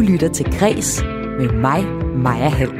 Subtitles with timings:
[0.00, 1.02] Du lytter til Græs
[1.38, 1.84] med mig,
[2.16, 2.72] Maja Hall.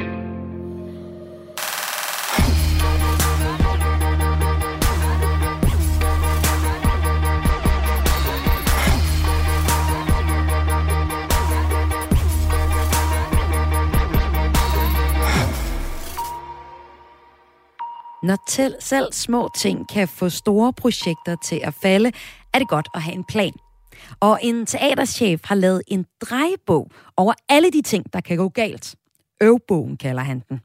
[18.23, 22.11] Når til selv små ting kan få store projekter til at falde,
[22.53, 23.53] er det godt at have en plan.
[24.19, 28.95] Og en teaterchef har lavet en drejebog over alle de ting, der kan gå galt.
[29.41, 30.59] Øvbogen kalder han den.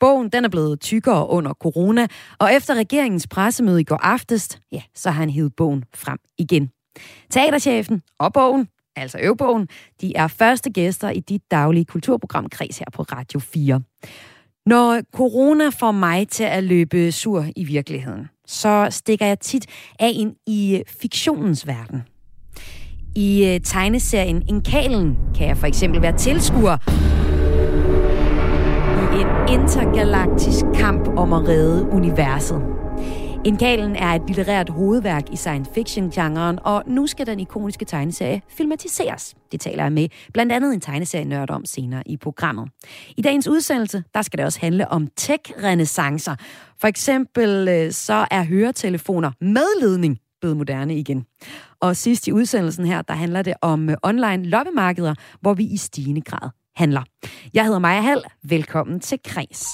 [0.00, 2.06] Bogen den er blevet tykkere under corona,
[2.38, 6.70] og efter regeringens pressemøde i går aftes, ja, så har han hivet bogen frem igen.
[7.30, 9.68] Teaterchefen og bogen, altså øvbogen,
[10.00, 13.80] de er første gæster i dit daglige kulturprogram Kreds her på Radio 4.
[14.66, 19.66] Når corona får mig til at løbe sur i virkeligheden, så stikker jeg tit
[20.00, 22.02] af ind i fiktionens verden.
[23.18, 26.76] I øh, tegneserien Inkalen kan jeg for eksempel være tilskuer
[29.14, 32.62] i en intergalaktisk kamp om at redde universet.
[33.44, 39.34] Inkalen er et litterært hovedværk i science fiction-genren, og nu skal den ikoniske tegneserie filmatiseres.
[39.52, 42.68] Det taler jeg med blandt andet en tegneserie-nørd om senere i programmet.
[43.16, 46.34] I dagens udsendelse, der skal det også handle om tech-renaissancer.
[46.80, 51.26] For eksempel øh, så er høretelefoner med ledning blevet moderne igen.
[51.80, 55.76] Og sidst i udsendelsen her, der handler det om øh, online loppemarkeder, hvor vi i
[55.76, 57.02] stigende grad handler.
[57.54, 58.22] Jeg hedder Maja Hall.
[58.42, 59.64] Velkommen til Kres.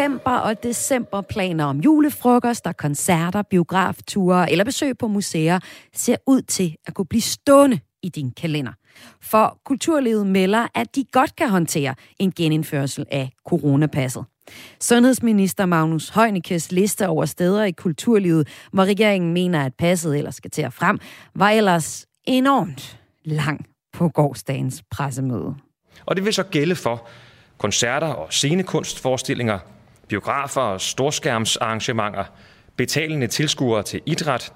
[0.00, 5.58] November- og december planer om julefrokoster, koncerter, biografture eller besøg på museer
[5.94, 8.72] ser ud til at kunne blive stående i din kalender.
[9.22, 14.24] For kulturlivet melder, at de godt kan håndtere en genindførsel af coronapasset.
[14.80, 20.50] Sundhedsminister Magnus Heunicke's liste over steder i kulturlivet, hvor regeringen mener, at passet ellers skal
[20.50, 20.98] til at frem,
[21.34, 25.54] var ellers enormt lang på gårdsdagens pressemøde.
[26.06, 27.08] Og det vil så gælde for
[27.58, 29.58] koncerter og scenekunstforestillinger,
[30.10, 32.24] biografer og storskærmsarrangementer,
[32.76, 34.52] betalende tilskuere til idræt,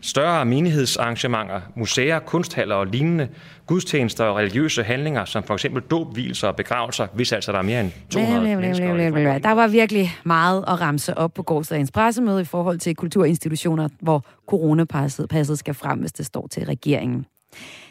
[0.00, 3.28] større menighedsarrangementer, museer, kunsthaller og lignende,
[3.66, 7.62] gudstjenester og religiøse handlinger, som for eksempel dåb, hvilser og begravelser, hvis altså der er
[7.62, 9.38] mere end 200 mennesker.
[9.38, 14.24] Der var virkelig meget at ramse op på gårdsdagens pressemøde i forhold til kulturinstitutioner, hvor
[14.48, 17.26] coronapasset skal frem, hvis det står til regeringen.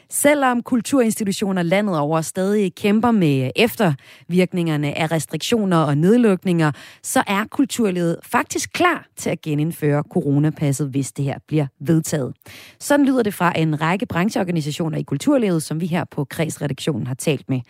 [0.10, 6.72] Selvom kulturinstitutioner landet over stadig kæmper med eftervirkningerne af restriktioner og nedlukninger,
[7.04, 12.36] så er kulturlivet faktisk klar til at genindføre coronapasset, hvis det her bliver vedtaget.
[12.80, 17.16] Sådan lyder det fra en række brancheorganisationer i kulturlivet, som vi her på Kredsredaktionen har
[17.16, 17.62] talt med.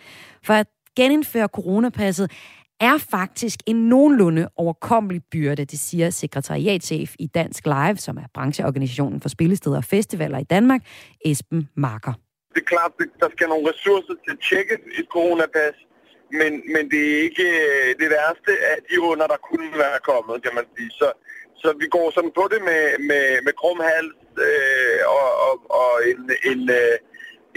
[0.44, 2.30] For at genindføre coronapasset
[2.80, 9.20] er faktisk en nogenlunde overkommelig byrde, det siger sekretariatchef i Dansk Live, som er brancheorganisationen
[9.20, 10.80] for spillesteder og festivaler i Danmark,
[11.24, 12.12] Esben Marker
[12.56, 15.76] det er klart, at der skal nogle ressourcer til at tjekke et coronapas,
[16.40, 20.42] men, men det er ikke øh, det værste af de under, der kunne være kommet,
[20.44, 20.90] kan man sige.
[21.00, 21.08] Så,
[21.62, 24.16] så vi går sådan på det med, med, med krum hals
[24.46, 26.96] øh, og, og, og en, en, øh,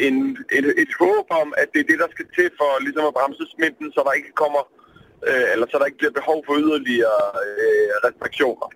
[0.08, 0.16] en,
[0.58, 3.46] et, et håb om, at det er det, der skal til for ligesom at bremse
[3.56, 4.64] smitten, så der ikke kommer,
[5.30, 8.68] øh, eller så der ikke bliver behov for yderligere øh, restriktioner.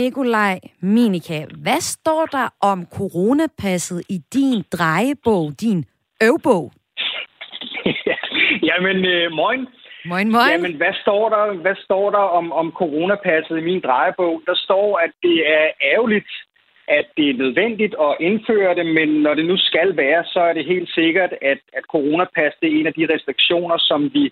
[0.00, 5.84] Nikolaj Minika, hvad står der om coronapasset i din drejebog, din
[6.26, 6.72] øvbog?
[8.68, 9.60] Jamen, øh, moin.
[10.04, 10.50] Moin, moin.
[10.52, 14.42] Jamen, hvad står der, hvad står der om, om coronapasset i min drejebog?
[14.46, 16.32] Der står, at det er ærgerligt,
[16.88, 20.52] at det er nødvendigt at indføre det, men når det nu skal være, så er
[20.52, 24.24] det helt sikkert, at, at coronapas det er en af de restriktioner, som vi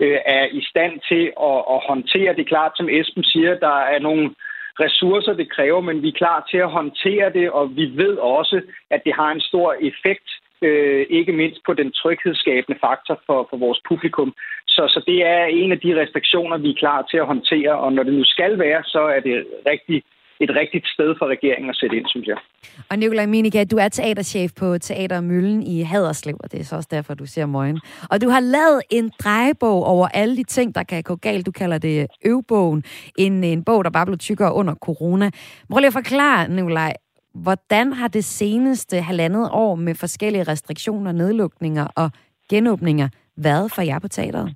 [0.00, 2.34] øh, er i stand til at, at håndtere.
[2.34, 4.34] Det er klart, som Esben siger, der er nogle
[4.80, 8.60] ressourcer, det kræver, men vi er klar til at håndtere det, og vi ved også,
[8.90, 10.28] at det har en stor effekt,
[10.62, 14.34] øh, ikke mindst på den tryghedsskabende faktor for, for vores publikum.
[14.66, 17.92] Så, så det er en af de restriktioner, vi er klar til at håndtere, og
[17.92, 20.02] når det nu skal være, så er det rigtig
[20.40, 22.36] et rigtigt sted for regeringen at sætte ind, synes jeg.
[22.90, 26.76] Og Nikolaj Minika, du er teaterchef på Teater Møllen i Haderslev, og det er så
[26.76, 27.80] også derfor, du ser morgen.
[28.10, 31.46] Og du har lavet en drejebog over alle de ting, der kan gå galt.
[31.46, 32.84] Du kalder det øvbogen.
[33.18, 35.30] En, en bog, der bare blev tykkere under corona.
[35.70, 36.92] Prøv lige at forklare, Nikolaj,
[37.34, 42.10] hvordan har det seneste halvandet år med forskellige restriktioner, nedlukninger og
[42.50, 44.54] genåbninger været for jer på teateret?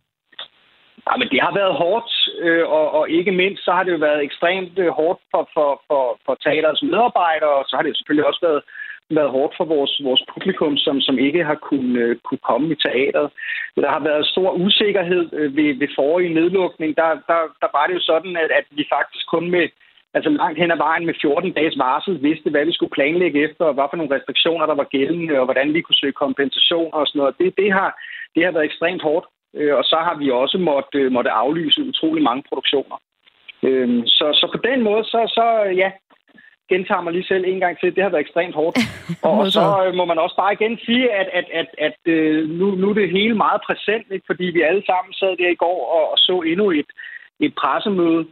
[1.06, 2.10] Ja, men det har været hårdt,
[2.44, 5.82] øh, og, og ikke mindst så har det jo været ekstremt øh, hårdt for, for,
[5.88, 8.62] for, for teaterets medarbejdere, og så har det selvfølgelig også været
[9.10, 12.80] været hårdt for vores, vores publikum, som, som ikke har kunnet, øh, kunne komme i
[12.84, 13.30] teateret.
[13.76, 16.96] Der har været stor usikkerhed øh, ved, ved forrige nedlukning.
[16.96, 19.68] Der, der, der var det jo sådan, at, at vi faktisk kun med
[20.16, 23.64] altså langt hen ad vejen med 14 dages varsel vidste, hvad vi skulle planlægge efter,
[23.64, 27.06] og hvad for nogle restriktioner, der var gældende, og hvordan vi kunne søge kompensation og
[27.06, 27.38] sådan noget.
[27.38, 27.90] Det, det, har,
[28.34, 31.82] det har været ekstremt hårdt, øh, og så har vi også måtte, øh, måtte aflyse
[31.82, 32.96] utrolig mange produktioner.
[33.62, 35.44] Øh, så, så på den måde, så, så
[35.82, 35.90] ja,
[36.68, 37.94] gentager mig lige selv en gang til.
[37.94, 38.76] Det har været ekstremt hårdt.
[39.30, 42.66] og så øh, må man også bare igen sige, at, at, at, at øh, nu,
[42.80, 44.26] nu er det hele meget præsent, ikke?
[44.26, 46.90] fordi vi alle sammen sad der i går og, og så endnu et,
[47.40, 48.26] et pressemøde.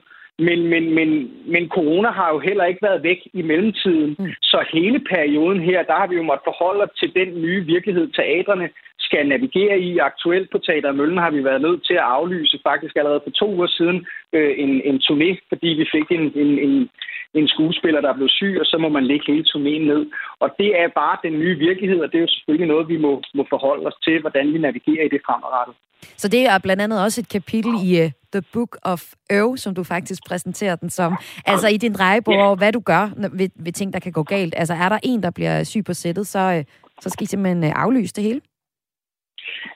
[0.47, 1.09] Men, men, men,
[1.53, 4.17] men corona har jo heller ikke været væk i mellemtiden.
[4.19, 4.33] Mm.
[4.43, 8.06] Så hele perioden her, der har vi jo måttet forholde os til den nye virkelighed,
[8.09, 8.69] teaterne
[9.06, 9.99] skal navigere i.
[9.99, 13.47] Aktuelt på Teater Møllen har vi været nødt til at aflyse faktisk allerede for to
[13.56, 16.75] uger siden øh, en, en turné, fordi vi fik en, en, en,
[17.35, 20.03] en skuespiller, der blev syg, og så må man lægge hele turnéen ned.
[20.41, 23.23] Og det er bare den nye virkelighed, og det er jo selvfølgelig noget, vi må,
[23.35, 25.75] må forholde os til, hvordan vi navigerer i det fremadrettet.
[26.17, 29.00] Så det er blandt andet også et kapitel i uh, The Book of
[29.32, 31.17] Øv, som du faktisk præsenterer den som.
[31.46, 32.58] Altså i din drejebog yeah.
[32.58, 33.05] hvad du gør
[33.38, 34.55] ved, ved ting, der kan gå galt.
[34.56, 36.64] Altså er der en, der bliver syg på sættet, så, uh,
[37.00, 38.40] så skal I simpelthen uh, aflyse det hele?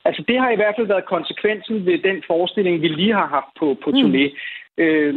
[0.05, 3.51] Altså det har i hvert fald været konsekvensen ved den forestilling, vi lige har haft
[3.59, 3.97] på, på mm.
[3.97, 4.25] turné.
[4.77, 5.13] Øh,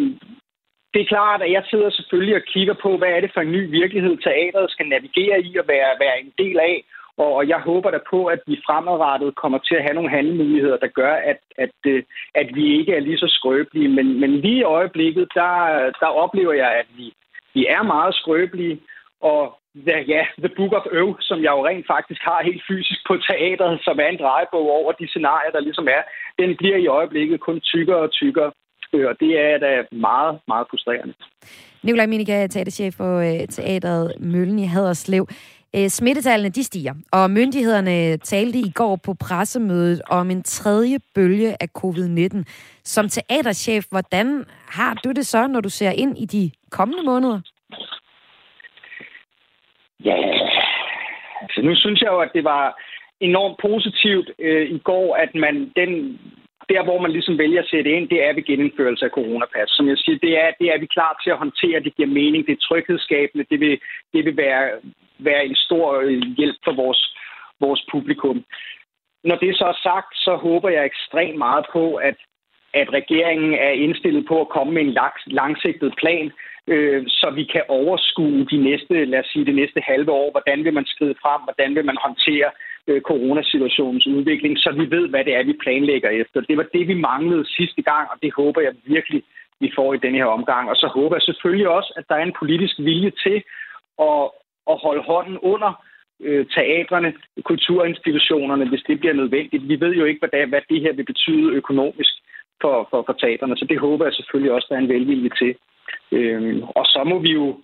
[0.94, 3.52] det er klart, at jeg sidder selvfølgelig og kigger på, hvad er det for en
[3.52, 6.84] ny virkelighed, teateret skal navigere i og være, være en del af.
[7.16, 10.86] Og jeg håber da på, at vi fremadrettet kommer til at have nogle handlemuligheder, der
[10.86, 12.02] gør, at, at, øh,
[12.34, 13.88] at vi ikke er lige så skrøbelige.
[13.88, 15.52] Men, men lige i øjeblikket, der,
[16.00, 17.12] der oplever jeg, at vi,
[17.54, 18.80] vi er meget skrøbelige.
[19.20, 23.16] Og ja, The Book of Øv, som jeg jo rent faktisk har helt fysisk på
[23.16, 26.02] teateret, som er en drejebog over de scenarier, der ligesom er,
[26.38, 28.50] den bliver i øjeblikket kun tykkere og tykkere
[28.92, 31.14] og det er da meget, meget frustrerende.
[31.82, 35.26] Nikolaj Minika, teaterchef for øh, Teateret Møllen i Haderslev.
[35.76, 41.56] Øh, smittetallene de stiger, og myndighederne talte i går på pressemødet om en tredje bølge
[41.62, 42.44] af covid-19.
[42.84, 47.40] Som teaterchef, hvordan har du det så, når du ser ind i de kommende måneder?
[50.04, 50.16] Ja,
[51.42, 52.80] altså nu synes jeg jo, at det var
[53.20, 56.18] enormt positivt øh, i går, at man den
[56.72, 59.70] der, hvor man ligesom vælger at sætte ind, det er ved genindførelse af coronapas.
[59.76, 61.84] Som jeg siger, det er, det er vi klar til at håndtere.
[61.86, 62.40] Det giver mening.
[62.46, 63.44] Det er tryghedsskabende.
[63.50, 63.74] Det vil,
[64.12, 64.64] det vil være,
[65.24, 67.16] være en stor øh, hjælp for vores,
[67.60, 68.44] vores publikum.
[69.24, 72.16] Når det så er sagt, så håber jeg ekstremt meget på, at,
[72.74, 74.96] at regeringen er indstillet på at komme med en
[75.26, 76.32] langsigtet plan,
[76.66, 80.30] øh, så vi kan overskue de næste, lad os sige, det næste halve år.
[80.30, 81.40] Hvordan vil man skride frem?
[81.42, 82.50] Hvordan vil man håndtere
[82.86, 86.40] øh, coronasituationens udvikling, så vi ved, hvad det er, vi planlægger efter.
[86.40, 89.22] Det var det, vi manglede sidste gang, og det håber jeg virkelig,
[89.60, 90.70] vi får i denne her omgang.
[90.70, 93.42] Og så håber jeg selvfølgelig også, at der er en politisk vilje til
[94.10, 94.22] at,
[94.72, 95.84] at holde hånden under
[96.20, 97.12] øh, teatrene,
[97.44, 99.68] kulturinstitutionerne, hvis det bliver nødvendigt.
[99.68, 102.12] Vi ved jo ikke, hvad det, hvad det her vil betyde økonomisk
[102.60, 105.54] for, for, for teaterne, så det håber jeg selvfølgelig også, der er en velvilje til.
[106.12, 107.60] Øh, og så må vi jo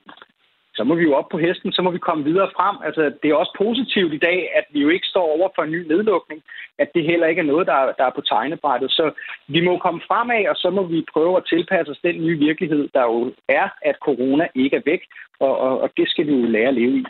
[0.76, 2.76] så må vi jo op på hesten, så må vi komme videre frem.
[2.86, 5.74] Altså, det er også positivt i dag, at vi jo ikke står over for en
[5.76, 6.40] ny nedlukning,
[6.78, 8.90] at det heller ikke er noget, der, der er på tegnebrættet.
[8.90, 9.04] Så
[9.48, 12.88] vi må komme fremad, og så må vi prøve at tilpasse os den nye virkelighed,
[12.94, 15.02] der jo er, at corona ikke er væk,
[15.40, 17.04] og, og, og det skal vi jo lære at leve i.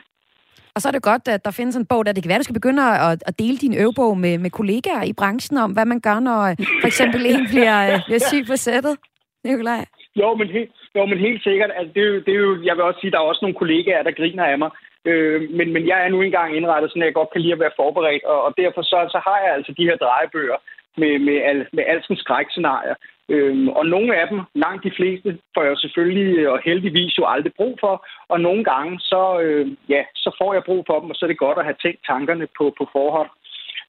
[0.74, 2.49] Og så er det godt, at der findes en bog, der det kan være, du
[2.49, 6.00] skal begynde at, at dele din øvebog med, med kollegaer i branchen om, hvad man
[6.00, 8.96] gør, når for eksempel en bliver, bliver syg på sættet.
[9.44, 9.85] Nikolaj.
[10.16, 11.71] Jo, men helt, jo, men helt sikkert.
[11.76, 13.61] Altså, det, er jo, det er jo, jeg vil også sige, der er også nogle
[13.61, 14.71] kollegaer, der griner af mig.
[15.05, 17.65] Øh, men, men jeg er nu engang indrettet sådan, at jeg godt kan lide at
[17.65, 20.59] være forberedt, og, og derfor så, så har jeg altså de her drejebøger
[20.97, 22.95] med, med, al, med alskens skrækscenarier.
[23.29, 27.25] Øhm, og nogle af dem, langt de fleste, får jeg selvfølgelig øh, og heldigvis jo
[27.26, 28.07] aldrig brug for.
[28.29, 31.29] Og nogle gange, så, øh, ja, så får jeg brug for dem, og så er
[31.29, 33.31] det godt at have tænkt tankerne på, på forhånd.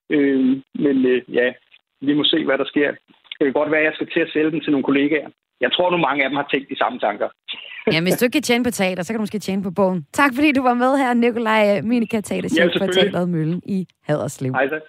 [0.10, 1.54] Øh, men øh, ja,
[2.02, 2.92] vi må se, hvad der sker.
[3.38, 5.30] Det kan godt være, at jeg skal til at sælge dem til nogle kollegaer
[5.62, 7.28] jeg tror nu, mange af dem har tænkt de samme tanker.
[7.94, 10.06] ja, hvis du ikke kan tjene på teater, så kan du måske tjene på bogen.
[10.14, 14.54] Tak fordi du var med her, Nikolaj Minika, teaterchef ja, på Teateret Møllen i Haderslev.
[14.54, 14.80] Hej så.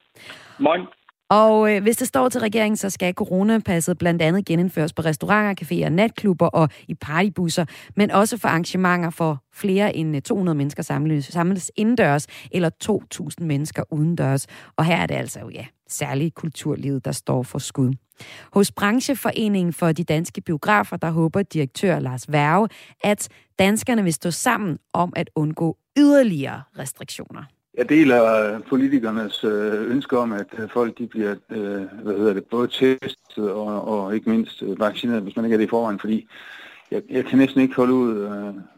[0.58, 0.86] Morgen.
[1.30, 5.64] Og øh, hvis det står til regeringen, så skal coronapasset blandt andet genindføres på restauranter,
[5.64, 7.64] caféer, natklubber og i partybusser,
[7.96, 12.70] men også for arrangementer for flere end 200 øh, mennesker samles, samles indendørs, eller
[13.40, 14.46] 2.000 mennesker udendørs.
[14.76, 17.92] Og her er det altså ja, særligt kulturlivet, der står for skud.
[18.52, 22.68] Hos Brancheforeningen for de danske biografer, der håber direktør Lars Værge,
[23.04, 23.28] at
[23.58, 27.42] danskerne vil stå sammen om at undgå yderligere restriktioner.
[27.78, 32.44] Jeg deler politikernes øh, ønske om, at øh, folk de bliver øh, hvad hedder det,
[32.44, 36.28] både testet og, og ikke mindst vaccineret, hvis man ikke er det i forvejen, fordi
[36.90, 38.16] jeg, jeg kan næsten ikke holde ud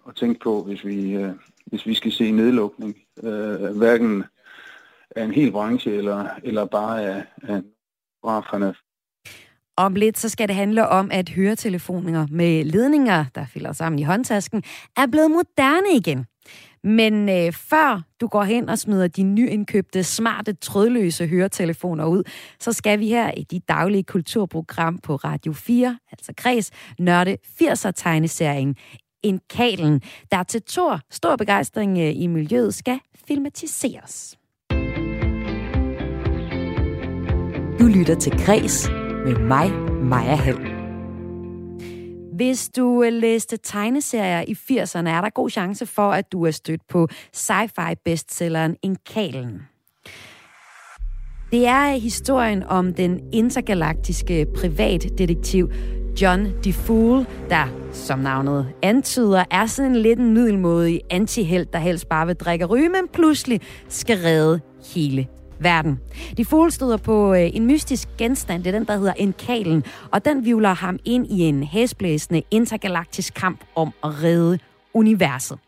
[0.04, 1.26] og tænke på, hvis vi,
[1.66, 2.96] hvis vi skal se nedlukning
[3.74, 4.24] hverken
[5.16, 7.62] af en hel branche eller, eller bare af, af
[8.22, 8.74] graferne.
[9.76, 14.02] Om lidt så skal det handle om, at høretelefoner med ledninger, der fælder sammen i
[14.02, 14.62] håndtasken,
[14.96, 16.26] er blevet moderne igen.
[16.84, 22.22] Men øh, før du går hen og smider de nyindkøbte, smarte, trådløse høretelefoner ud,
[22.60, 28.74] så skal vi her i dit daglige kulturprogram på Radio 4, altså Kreds, nørde 80'er-tegneserien
[29.22, 32.98] En Kalen, der til Tor stor begejstring øh, i miljøet skal
[33.28, 34.39] filmatiseres.
[37.80, 38.90] Du lytter til Kres
[39.24, 39.72] med mig,
[40.02, 40.58] Maja Hall.
[42.32, 46.50] Hvis du øh, læste tegneserier i 80'erne, er der god chance for, at du er
[46.50, 49.62] stødt på sci-fi bestselleren Inkalen.
[51.52, 55.70] Det er historien om den intergalaktiske privatdetektiv
[56.22, 62.26] John DeFool, der, som navnet antyder, er sådan lidt en middelmodig antihelt, der helst bare
[62.26, 64.60] vil drikke og ryge, men pludselig skal redde
[64.94, 65.28] hele
[65.60, 66.00] verden.
[66.36, 69.84] De fugle støder på øh, en mystisk genstand, det er den, der hedder en kalen,
[70.12, 74.58] og den vivler ham ind i en hæsblæsende intergalaktisk kamp om at redde
[74.94, 75.58] universet.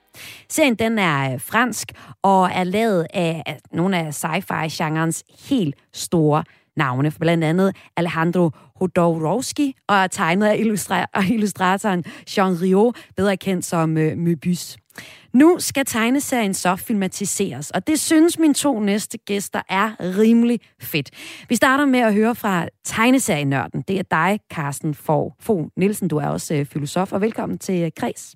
[0.48, 6.44] Serien den er øh, fransk og er lavet af nogle af sci-fi-genrens helt store
[6.76, 12.04] navne, blandt andet Alejandro Hodorowski og er tegnet af illustra- illustratoren
[12.36, 14.76] Jean Rio, bedre kendt som uh, Möbius.
[15.32, 21.10] Nu skal tegneserien så filmatiseres, og det synes mine to næste gæster er rimelig fedt.
[21.48, 23.82] Vi starter med at høre fra tegneserienørden.
[23.88, 26.08] Det er dig, Carsten Fogh Fogh Nielsen.
[26.08, 28.34] Du er også øh, filosof, og velkommen til øh, Kreds.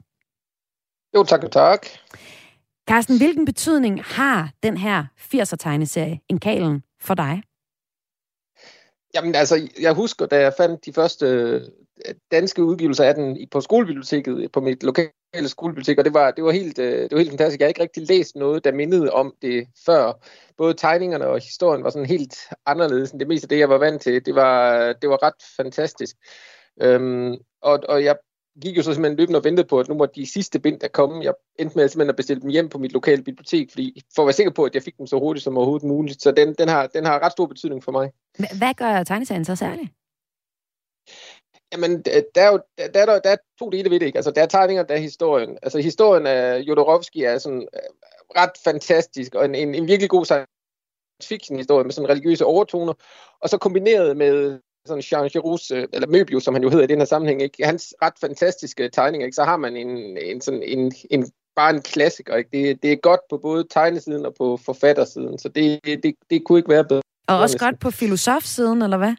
[1.16, 1.86] Jo, tak tak.
[2.88, 7.42] Carsten, hvilken betydning har den her 80'er-tegneserie, En Kalen, for dig?
[9.14, 13.60] Jamen altså, jeg husker, da jeg fandt de første øh, danske udgivelser af den på
[13.60, 15.12] skolebiblioteket, øh, på mit lokale
[15.46, 17.60] skolebibliotek, og det var, det var, helt, øh, det var helt fantastisk.
[17.60, 20.12] Jeg har ikke rigtig læst noget, der mindede om det før.
[20.56, 22.36] Både tegningerne og historien var sådan helt
[22.66, 24.26] anderledes end det meste af det, jeg var vant til.
[24.26, 26.16] Det var, det var ret fantastisk.
[26.82, 28.16] Øhm, og, og jeg
[28.62, 30.88] gik jo så simpelthen løbende og ventede på, at nu må de sidste bind, der
[30.88, 31.24] komme.
[31.24, 34.26] Jeg endte med simpelthen at bestille dem hjem på mit lokale bibliotek, fordi, for at
[34.26, 36.22] være sikker på, at jeg fik dem så hurtigt som overhovedet muligt.
[36.22, 38.12] Så den, den, har, den har ret stor betydning for mig.
[38.58, 39.90] Hvad gør tegneserien så særligt?
[41.72, 44.18] Jamen, der er jo der, der, der er to dele ved det, ikke?
[44.18, 45.58] Altså, der er tegninger, der er historien.
[45.62, 47.80] Altså, historien af Jodorowsky er sådan øh,
[48.36, 50.48] ret fantastisk, og en, en, en virkelig god science
[51.22, 52.92] fiction historie med sådan religiøse overtoner,
[53.40, 56.86] og så kombineret med sådan Jean Giroux, øh, eller Möbius, som han jo hedder i
[56.86, 57.64] den her sammenhæng, ikke?
[57.64, 59.34] hans ret fantastiske tegninger, ikke?
[59.34, 62.36] så har man en, en, sådan en, en bare en klassiker.
[62.36, 62.50] Ikke?
[62.52, 66.58] Det, det er godt på både tegnesiden og på forfattersiden, så det, det, det kunne
[66.58, 67.02] ikke være bedre.
[67.28, 69.14] Og også godt på filosofsiden, eller hvad?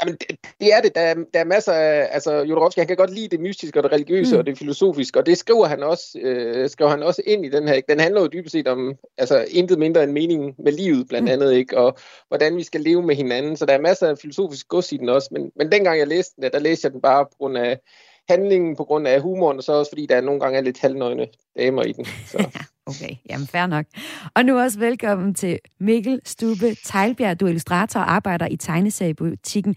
[0.00, 0.94] Jamen, det, det er det.
[0.94, 2.08] Der er, der er masser af...
[2.10, 4.38] Altså, Jodorowsky, han kan godt lide det mystiske og det religiøse mm.
[4.38, 7.68] og det filosofiske, og det skriver han også, øh, skriver han også ind i den
[7.68, 7.80] her.
[7.88, 11.32] Den handler jo dybest set om altså, intet mindre end meningen med livet, blandt mm.
[11.32, 11.78] andet, ikke?
[11.78, 11.98] og
[12.28, 13.56] hvordan vi skal leve med hinanden.
[13.56, 16.34] Så der er masser af filosofisk gods i den også, men, men dengang jeg læste
[16.36, 17.80] den, der læste jeg den bare på grund af
[18.28, 21.26] handlingen, på grund af humoren, og så også fordi der nogle gange er lidt halvnøgne
[21.58, 22.04] damer i den.
[22.04, 22.60] Så.
[22.86, 23.86] okay, jamen fair nok.
[24.34, 27.40] Og nu også velkommen til Mikkel Stube Tejlbjerg.
[27.40, 29.76] Du er illustrator og arbejder i tegneseriebutikken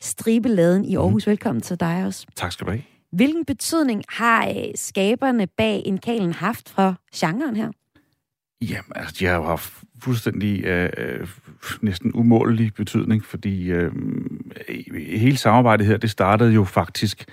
[0.00, 1.26] Stribeladen i Aarhus.
[1.26, 1.30] Mm.
[1.30, 2.26] Velkommen til dig også.
[2.36, 2.82] Tak skal du have.
[3.12, 7.70] Hvilken betydning har øh, skaberne bag en kalen haft for genren her?
[8.60, 9.72] Jamen, altså, de har jo haft
[10.02, 11.28] fuldstændig øh, øh
[11.80, 13.92] næsten umålelig betydning, fordi øh,
[15.16, 17.24] hele samarbejdet her, det startede jo faktisk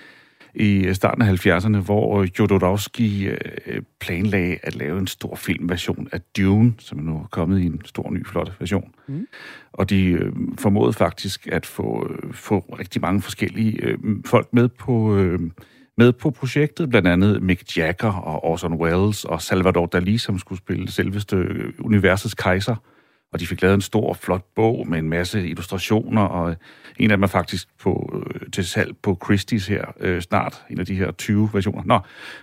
[0.54, 3.30] i starten af 70'erne, hvor Jodorowsky
[3.66, 7.66] øh, planlagde at lave en stor filmversion af Dune, som er nu er kommet i
[7.66, 8.90] en stor, ny, flot version.
[9.08, 9.26] Mm.
[9.72, 14.68] Og de øh, formåede faktisk at få, øh, få rigtig mange forskellige øh, folk med
[14.68, 15.16] på...
[15.16, 15.40] Øh,
[15.98, 20.58] med på projektet, blandt andet Mick Jagger og Orson Welles og Salvador Dali, som skulle
[20.58, 21.36] spille selveste
[21.78, 22.76] universets kejser
[23.34, 26.56] og de fik lavet en stor, flot bog med en masse illustrationer, og
[26.98, 30.80] en af dem er faktisk på, øh, til salg på Christie's her øh, snart, en
[30.80, 31.82] af de her 20 versioner.
[31.84, 31.98] Nå,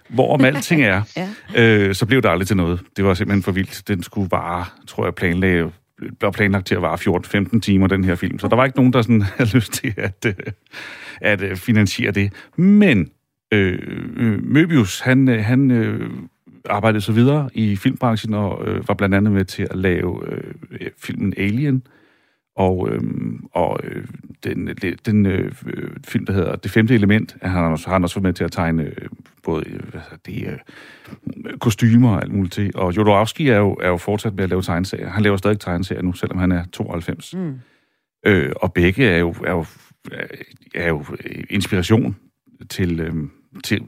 [0.10, 1.02] hvorom alting er,
[1.56, 1.64] ja.
[1.64, 2.82] øh, så blev det aldrig til noget.
[2.98, 3.88] Det var simpelthen for vildt.
[3.88, 5.72] Den skulle bare, tror jeg, planlægge
[6.20, 8.40] blev planlagt til at vare 14-15 timer, den her film.
[8.40, 10.34] Så der var ikke nogen, der sådan havde lyst til at, øh,
[11.22, 12.34] at øh, finansiere det.
[12.58, 13.10] Men
[13.54, 16.10] øh, Möbius, han, han øh,
[16.70, 20.54] arbejdede så videre i filmbranchen og øh, var blandt andet med til at lave øh,
[20.98, 21.84] filmen Alien
[22.56, 23.02] og, øh,
[23.54, 24.06] og øh,
[24.44, 24.70] den,
[25.06, 25.52] den øh,
[26.08, 28.44] film, der hedder Det femte element, har han også, har han også været med til
[28.44, 29.10] at tegne øh,
[29.44, 32.72] både øh, det, øh, kostymer og alt muligt til.
[32.76, 35.10] Og Jodorowsky er jo, er jo fortsat med at lave tegneserier.
[35.10, 37.34] Han laver stadig tegneserier nu, selvom han er 92.
[37.36, 37.60] Mm.
[38.26, 39.66] Øh, og begge er jo, er jo,
[40.76, 41.06] er jo
[41.50, 42.16] inspiration
[42.70, 43.14] til, øh,
[43.64, 43.82] til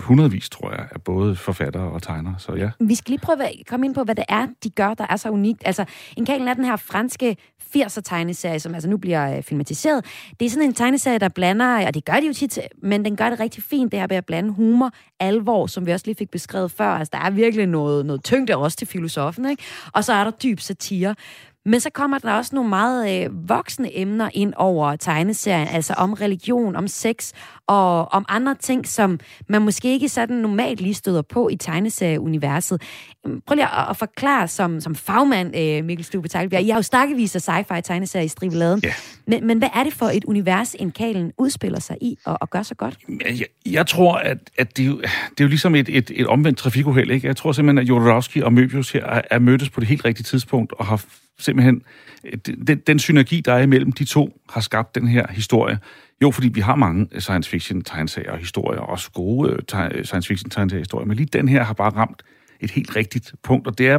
[0.00, 2.34] hundredvis, tror jeg, af både forfattere og tegnere.
[2.38, 2.70] Så ja.
[2.80, 5.16] Vi skal lige prøve at komme ind på, hvad det er, de gør, der er
[5.16, 5.62] så unikt.
[5.64, 5.84] Altså,
[6.16, 7.36] en kalen er den her franske
[7.76, 10.04] 80'er tegneserie, som altså nu bliver øh, filmatiseret.
[10.40, 13.16] Det er sådan en tegneserie, der blander, og det gør de jo tit, men den
[13.16, 16.16] gør det rigtig fint, det her med at blande humor, alvor, som vi også lige
[16.16, 16.90] fik beskrevet før.
[16.90, 19.62] Altså, der er virkelig noget, noget tyngde også til filosofen, ikke?
[19.92, 21.14] Og så er der dyb satire.
[21.64, 26.12] Men så kommer der også nogle meget øh, voksne emner ind over tegneserien, altså om
[26.12, 27.32] religion, om sex
[27.66, 32.82] og om andre ting, som man måske ikke sådan normalt lige støder på i tegneserieuniverset.
[33.26, 36.62] Øhm, prøv lige at, at forklare som, som fagmand, øh, Mikkel Stube Teglbjerg.
[36.62, 38.80] I har jo stakkevis af sci-fi tegneserier i stribeladen.
[38.84, 38.92] Ja.
[39.26, 42.50] Men, men hvad er det for et univers, en kalen udspiller sig i og, og
[42.50, 42.98] gør så godt?
[43.08, 46.26] Jeg, jeg tror, at, at det, er jo, det er jo ligesom et, et, et
[46.26, 47.10] omvendt trafikuheld.
[47.10, 47.26] Ikke?
[47.26, 50.24] Jeg tror simpelthen, at Jodorowsky og Möbius her er, er mødtes på det helt rigtige
[50.24, 51.04] tidspunkt og har
[51.40, 51.82] simpelthen
[52.24, 55.78] øh, den, den synergi, der er imellem de to, har skabt den her historie.
[56.22, 60.04] Jo, fordi vi har mange science fiction tegneserier og historier, og også gode øh, øh,
[60.04, 62.22] science fiction tegneserier historier, men lige den her har bare ramt
[62.60, 63.98] et helt rigtigt punkt, og det er,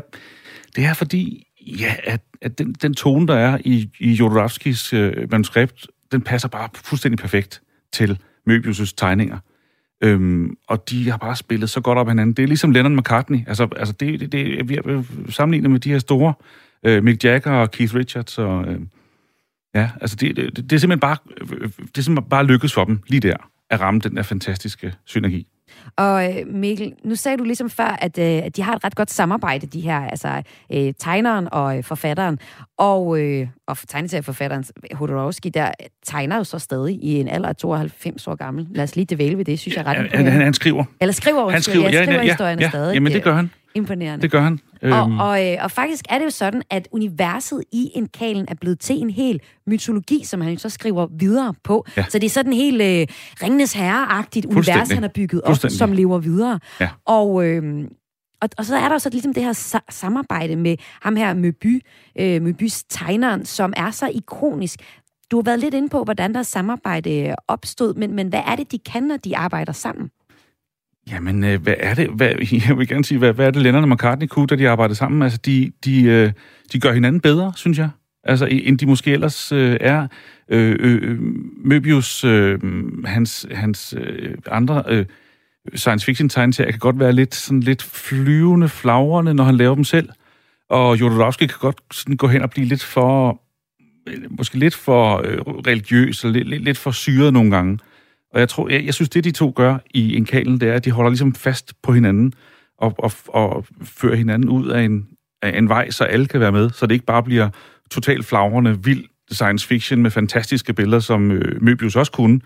[0.75, 5.31] det er fordi, ja, at, at den, den tone, der er i, i Jodorowskis øh,
[5.31, 7.61] manuskript, den passer bare fuldstændig perfekt
[7.93, 8.19] til
[8.49, 9.37] Möbius' tegninger.
[10.03, 12.33] Øhm, og de har bare spillet så godt op hinanden.
[12.33, 13.39] Det er ligesom Lennon McCartney.
[13.47, 17.51] Altså, altså det, det, det, vi er sammenlignet med de her store øh, Mick Jagger
[17.51, 18.37] og Keith Richards.
[18.37, 18.79] Og, øh,
[19.75, 22.99] ja, altså det, det, det, er simpelthen bare, det er simpelthen bare lykkedes for dem
[23.07, 23.35] lige der
[23.71, 25.47] at ramme den der fantastiske synergi.
[25.95, 28.95] Og øh, Mikkel, nu sagde du ligesom før, at, øh, at de har et ret
[28.95, 30.41] godt samarbejde, de her, altså
[30.73, 32.39] øh, tegneren og øh, forfatteren.
[32.77, 35.71] Og, øh, og tegneserieforfatteren Hodorowski, der
[36.05, 38.67] tegner jo så stadig i en alder af 92 år gammel.
[38.71, 40.83] Lad os lige dvæle ved det, synes jeg ret han, han, han skriver.
[41.01, 42.93] Eller skriver, han skriver, ja, skriver ja, ja, historierne ja, stadig.
[42.93, 43.51] Jamen det gør han.
[43.75, 44.21] Imponerende.
[44.21, 44.59] Det gør han.
[44.81, 48.55] Og, og, øh, og faktisk er det jo sådan, at universet i en kalen er
[48.61, 51.85] blevet til en hel mytologi, som han jo så skriver videre på.
[51.97, 52.05] Ja.
[52.09, 53.07] Så det er sådan en helt øh,
[53.43, 56.59] Ringenes Herre-agtigt univers, han har bygget op, som lever videre.
[56.79, 56.89] Ja.
[57.05, 57.47] Og...
[57.47, 57.87] Øh,
[58.41, 61.33] og, og så er der jo så ligesom det her sa- samarbejde med ham her
[61.33, 61.81] Møby,
[62.19, 64.79] øh, Møbys tegneren, som er så ikonisk.
[65.31, 68.71] Du har været lidt inde på, hvordan der samarbejde opstod, men, men hvad er det,
[68.71, 70.09] de kan, når de arbejder sammen?
[71.09, 72.09] Jamen, øh, hvad er det?
[72.09, 72.29] Hvad,
[72.67, 74.97] jeg vil gerne sige, hvad, hvad er det, Lennon og McCartney kunne, da de arbejdede
[74.97, 75.21] sammen?
[75.21, 76.31] Altså, de, de, øh,
[76.73, 77.89] de gør hinanden bedre, synes jeg.
[78.23, 80.07] Altså, end de måske ellers øh, er.
[80.49, 81.19] Øh, øh, øh,
[81.65, 82.59] Möbius, øh,
[83.05, 85.05] hans, hans øh, andre øh,
[85.75, 89.83] science fiction tegneserier kan godt være lidt, sådan lidt flyvende, flagrende, når han laver dem
[89.83, 90.09] selv.
[90.69, 93.41] Og Jodorowsky kan godt sådan gå hen og blive lidt for,
[94.29, 97.79] måske lidt for øh, religiøs, eller lidt, lidt, lidt for syret nogle gange.
[98.33, 100.73] Og jeg tror, jeg, jeg synes, det de to gør i en kalen, det er,
[100.73, 102.33] at de holder ligesom fast på hinanden
[102.77, 105.07] og, og, og fører hinanden ud af en,
[105.41, 107.49] af en vej, så alle kan være med, så det ikke bare bliver
[107.91, 112.41] totalt flagrende, vild science fiction med fantastiske billeder, som øh, Möbius også kunne,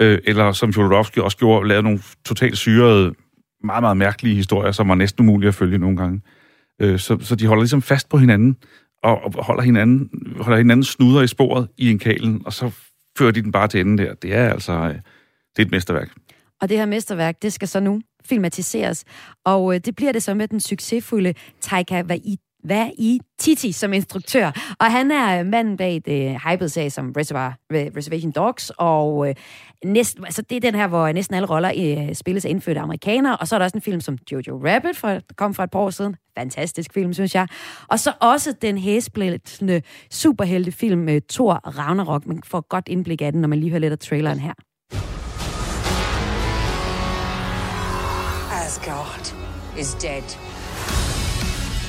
[0.00, 3.14] øh, eller som Jodorowsky også gjorde, lavede nogle totalt syrede,
[3.64, 6.20] meget, meget mærkelige historier, som var næsten umulige at følge nogle gange.
[6.82, 8.56] Øh, så, så de holder ligesom fast på hinanden,
[9.02, 12.70] og, og holder, hinanden, holder hinanden snuder i sporet i en kalen, og så
[13.18, 14.14] fører de den bare til enden der.
[14.14, 14.72] Det er altså...
[14.72, 14.94] Øh,
[15.56, 16.10] det er et mesterværk.
[16.60, 19.04] Og det her mesterværk, det skal så nu filmatiseres.
[19.44, 22.40] Og øh, det bliver det så med den succesfulde Taika Waititi
[23.38, 24.76] Titi som instruktør.
[24.80, 29.34] Og han er manden bag det hypede sag som Reservoir, Reservation Dogs, og øh,
[29.84, 33.36] næsten, altså det er den her, hvor næsten alle roller øh, spilles af indfødte amerikanere,
[33.36, 35.70] og så er der også en film som Jojo Rabbit, for, der kom fra et
[35.70, 36.16] par år siden.
[36.38, 37.48] Fantastisk film, synes jeg.
[37.88, 42.26] Og så også den hæsblættende superheltefilm øh, Thor Ragnarok.
[42.26, 44.52] Man får godt indblik af den, når man lige hører lidt af traileren her.
[48.90, 49.30] Asgard
[49.76, 50.24] is dead.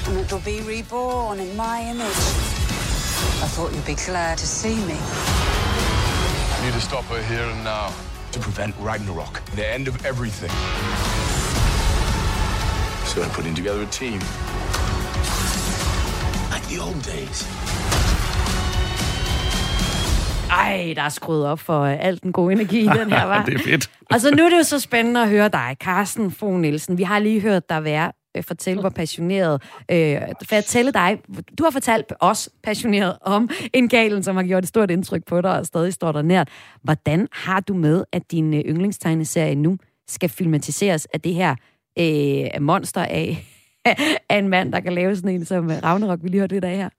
[0.05, 2.05] And it'll be reborn in my image.
[2.05, 4.97] I thought you'd be glad to see me.
[4.99, 7.91] I need to stop her here and now
[8.31, 10.51] to prevent Ragnarok, the end of everything.
[13.07, 14.19] So I'm putting together a team.
[16.51, 18.00] Like the old days.
[20.51, 23.43] Ej, der er skruet op for uh, alt den gode energi i den her, var.
[23.45, 23.91] det er fedt.
[24.11, 26.97] Og så nu er det jo så spændende at høre dig, Carsten Fogh Nielsen.
[26.97, 29.61] Vi har lige hørt dig være øh, fortælle, hvor passioneret.
[29.91, 31.19] Øh, fortælle dig,
[31.57, 35.41] du har fortalt os passioneret om en galen, som har gjort et stort indtryk på
[35.41, 36.49] dig og stadig står der nært.
[36.83, 41.55] Hvordan har du med, at din øh, yndlingstegneserie nu skal filmatiseres af det her
[41.99, 43.45] øh, monster af,
[44.29, 46.75] af en mand, der kan lave sådan en som Ragnarok, vi lige hørte lidt af
[46.75, 46.89] her?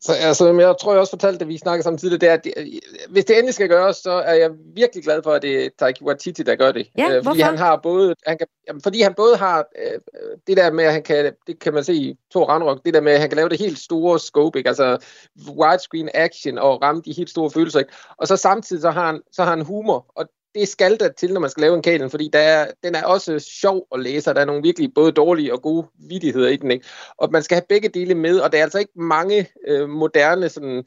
[0.00, 2.44] Så, altså, jeg tror, jeg også fortalte det, vi snakkede sammen tidligere, det er, at
[2.44, 5.68] det, hvis det endelig skal gøres, så er jeg virkelig glad for, at det er
[5.78, 6.88] Taiki Waititi, der gør det.
[6.98, 10.00] Ja, øh, fordi han har både, han kan, jamen, fordi han både har øh,
[10.46, 13.00] det der med, at han kan, det kan man se i Thor Ragnarok, det der
[13.00, 14.68] med, at han kan lave det helt store scope, ikke?
[14.68, 14.98] altså
[15.48, 17.92] widescreen action og ramme de helt store følelser, ikke?
[18.16, 21.32] og så samtidig så har han, så har han humor, og det skal der til,
[21.32, 24.30] når man skal lave en kalen, fordi der er, den er også sjov at læse,
[24.30, 26.86] og der er nogle virkelig både dårlige og gode vidigheder i den, ikke?
[27.18, 30.48] Og man skal have begge dele med, og der er altså ikke mange øh, moderne
[30.48, 30.84] sådan,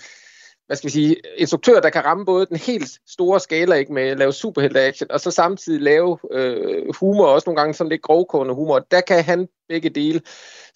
[0.67, 4.03] hvad skal vi sige, instruktører, der kan ramme både den helt store skala ikke med
[4.03, 8.53] at lave superhelte-action, og så samtidig lave øh, humor, også nogle gange sådan lidt grovkårende
[8.53, 8.80] humor.
[8.80, 10.21] Der kan han begge dele.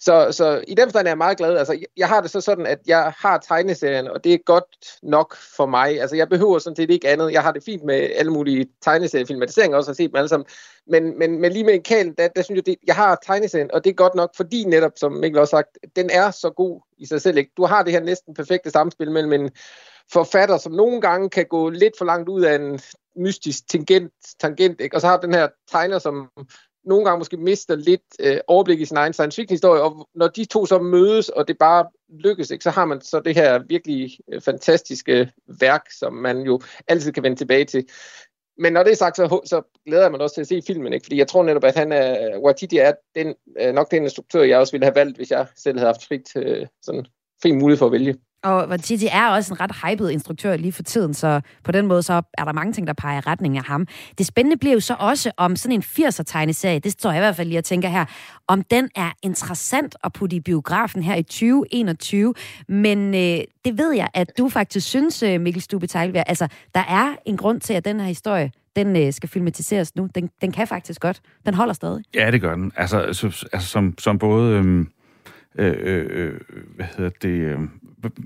[0.00, 1.56] Så, så i den forstand er jeg meget glad.
[1.56, 4.64] Altså, jeg har det så sådan, at jeg har tegneserien, og det er godt
[5.02, 6.00] nok for mig.
[6.00, 7.32] Altså, jeg behøver sådan set ikke andet.
[7.32, 10.46] Jeg har det fint med alle mulige tegneseriefilmatiseringer, også har set dem alle sammen.
[10.86, 13.70] Men, men, men lige med en kæl, der, der synes jeg, det, jeg har tegneserien,
[13.72, 16.50] og det er godt nok, fordi netop, som Mikkel også har sagt, den er så
[16.50, 17.38] god i sig selv.
[17.38, 17.50] Ikke?
[17.56, 19.50] Du har det her næsten perfekte samspil mellem en
[20.12, 22.80] forfatter, som nogle gange kan gå lidt for langt ud af en
[23.16, 24.96] mystisk tangent, tangent ikke?
[24.96, 26.28] og så har den her tegner, som
[26.84, 30.28] nogle gange måske mister lidt øh, overblik i sin egen science fiction historie, og når
[30.28, 33.62] de to så mødes, og det bare lykkes, ikke, så har man så det her
[33.68, 37.88] virkelig øh, fantastiske værk, som man jo altid kan vende tilbage til.
[38.58, 40.92] Men når det er sagt, så, så glæder jeg mig også til at se filmen,
[40.92, 41.04] ikke?
[41.04, 44.58] fordi jeg tror netop, at han er, Watiti er den, øh, nok den instruktør, jeg
[44.58, 47.06] også ville have valgt, hvis jeg selv havde haft frit, øh, sådan,
[47.42, 48.14] fri mulighed for at vælge.
[48.42, 52.02] Og Waititi er også en ret hyped instruktør lige for tiden, så på den måde
[52.02, 53.86] så er der mange ting, der peger i retning af ham.
[54.18, 57.36] Det spændende bliver jo så også om sådan en 80'er-tegneserie, det står jeg i hvert
[57.36, 58.04] fald lige og tænker her,
[58.48, 62.34] om den er interessant at putte i biografen her i 2021.
[62.68, 66.84] Men øh, det ved jeg, at du faktisk synes, øh, Mikkel Stube Teilvær, altså der
[66.88, 70.08] er en grund til, at den her historie, den øh, skal filmatiseres nu.
[70.14, 71.20] Den, den kan faktisk godt.
[71.46, 72.04] Den holder stadig.
[72.14, 72.72] Ja, det gør den.
[72.76, 74.56] Altså, så, altså som, som både...
[74.56, 74.88] Øhm,
[75.58, 76.40] øh, øh, øh,
[76.76, 77.28] hvad hedder det...
[77.28, 77.58] Øh,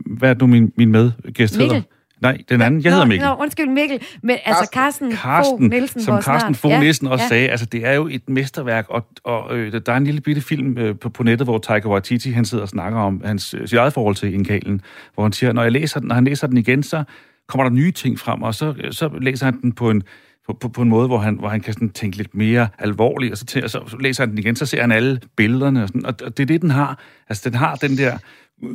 [0.06, 1.82] hvad er nu min, min medgæst hedder?
[2.20, 2.82] Nej, den anden.
[2.82, 3.28] Jeg nå, hedder Mikkel.
[3.28, 4.00] Nå, undskyld, Mikkel.
[4.22, 6.02] Men altså Carsten, Carsten Fogh Nielsen.
[6.02, 7.28] Som Carsten Fogh Nielsen også ja.
[7.28, 10.42] sagde, altså det er jo et mesterværk, og, og øh, der er en lille bitte
[10.42, 13.68] film øh, på, på nettet, hvor Taika Waititi, han sidder og snakker om hans, øh,
[13.68, 14.80] sit eget forhold til Inkalen,
[15.14, 17.04] hvor han siger, når, jeg læser den, når han læser den igen, så
[17.48, 20.02] kommer der nye ting frem, og så, så læser han den på en,
[20.46, 23.32] på, på, på en måde, hvor han, hvor han kan sådan tænke lidt mere alvorligt,
[23.32, 25.88] og så, til, og så læser han den igen, så ser han alle billederne, og,
[25.88, 26.98] sådan, og, og det er det, den har.
[27.28, 28.18] Altså, den har den der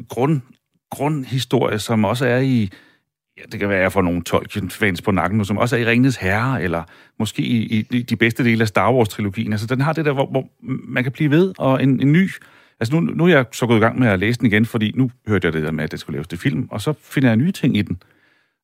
[0.10, 0.42] grund,
[0.92, 2.70] grundhistorie, som også er i,
[3.38, 5.86] ja, det kan være, jeg får nogle Tolkien-fans på nakken nu, som også er i
[5.86, 6.84] Ringens Herre, eller
[7.20, 9.52] måske i, i de bedste dele af Star Wars-trilogien.
[9.52, 12.30] Altså, den har det der, hvor, hvor man kan blive ved, og en, en ny...
[12.80, 14.92] Altså, nu, nu er jeg så gået i gang med at læse den igen, fordi
[14.96, 17.30] nu hørte jeg det der med, at det skulle laves til film, og så finder
[17.30, 18.02] jeg nye ting i den.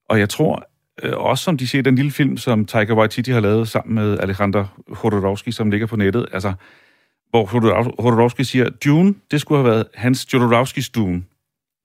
[0.09, 0.67] Og jeg tror,
[1.03, 4.19] øh, også som de siger, den lille film, som Taika Waititi har lavet sammen med
[4.19, 4.63] Alejandro
[5.03, 6.53] Jodorowsky, som ligger på nettet, altså,
[7.29, 7.55] hvor
[8.03, 11.23] Jodorowsky siger, Dune, det skulle have været hans Jodorowskys Dune.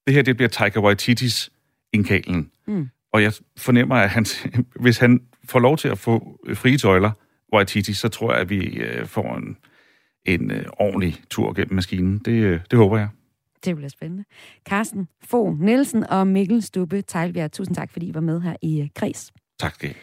[0.07, 1.51] Det her, det bliver Taika Waititis
[1.93, 2.51] indkalen.
[2.67, 2.89] Mm.
[3.13, 4.27] Og jeg fornemmer, at han,
[4.85, 7.11] hvis han får lov til at få frie tøjler,
[7.55, 9.57] Waititi, så tror jeg, at vi øh, får en,
[10.25, 12.19] en øh, ordentlig tur gennem maskinen.
[12.19, 13.09] Det, øh, det håber jeg.
[13.65, 14.25] Det bliver spændende.
[14.69, 18.91] Carsten Fogh Nielsen og Mikkel Stubbe Tejlbjerg, tusind tak, fordi I var med her i
[18.95, 19.33] Kreds.
[19.61, 19.95] Tak skal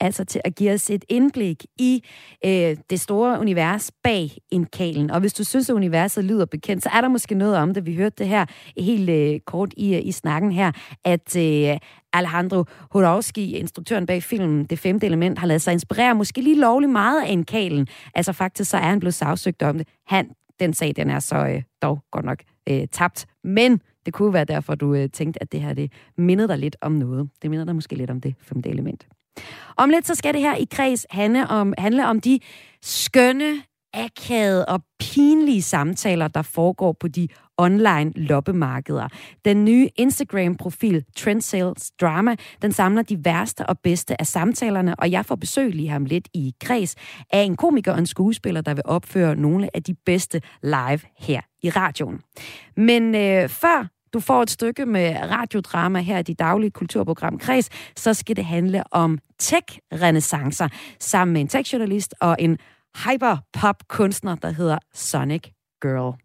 [0.00, 2.04] altså til at give os et indblik i
[2.44, 5.10] øh, det store univers bag indkalen.
[5.10, 7.86] Og hvis du synes, at universet lyder bekendt, så er der måske noget om det.
[7.86, 10.72] Vi hørte det her helt øh, kort i, øh, i snakken her,
[11.04, 11.78] at øh,
[12.12, 16.92] Alejandro Hodorowski, instruktøren bag filmen Det Femte Element, har lavet sig inspirere måske lige lovligt
[16.92, 17.86] meget af indkalen.
[18.14, 19.88] Altså faktisk så er han blevet sagsøgt om det.
[20.06, 20.30] Han,
[20.60, 23.26] den sag, den er så øh, dog godt nok øh, tabt.
[23.44, 26.76] Men det kunne være derfor, du øh, tænkte, at det her det mindede dig lidt
[26.80, 27.30] om noget.
[27.42, 29.06] Det minder dig måske lidt om det femte element.
[29.76, 32.40] Om lidt så skal det her i kreds handle om, handle om de
[32.82, 33.62] skønne,
[33.94, 39.08] akavede og pinlige samtaler, der foregår på de online loppemarkeder.
[39.44, 45.10] Den nye Instagram-profil Trend Sales Drama, den samler de værste og bedste af samtalerne, og
[45.10, 46.96] jeg får besøg lige ham lidt i kreds
[47.32, 51.40] af en komiker og en skuespiller, der vil opføre nogle af de bedste live her
[51.62, 52.20] i radioen.
[52.76, 57.70] Men øh, før du får et stykke med radiodrama her i de daglige kulturprogram Kreds,
[57.96, 60.68] så skal det handle om tech-renaissancer
[61.00, 62.58] sammen med en tech-journalist og en
[63.04, 65.42] hyper-pop-kunstner, der hedder Sonic
[65.82, 66.18] Girl.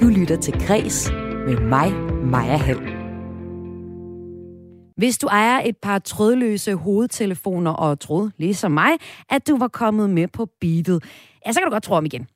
[0.00, 1.10] Du lytter til Græs
[1.46, 1.92] med mig,
[2.24, 3.04] Maja Hall.
[4.96, 8.90] Hvis du ejer et par trådløse hovedtelefoner og troede, ligesom mig,
[9.30, 11.04] at du var kommet med på beatet,
[11.46, 12.26] ja, så kan du godt tro om igen.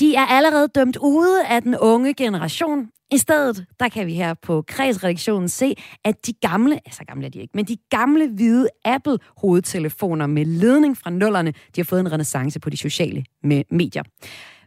[0.00, 2.88] De er allerede dømt ude af den unge generation.
[3.12, 7.30] I stedet, der kan vi her på kredsredaktionen se, at de gamle, altså gamle er
[7.30, 12.12] de ikke, men de gamle hvide Apple-hovedtelefoner med ledning fra nullerne, de har fået en
[12.12, 13.24] renaissance på de sociale
[13.70, 14.02] medier.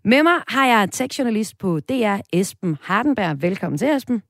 [0.04, 3.42] Med mig har jeg tech-journalist på DR, Esben Hardenberg.
[3.42, 4.22] Velkommen til, Esben.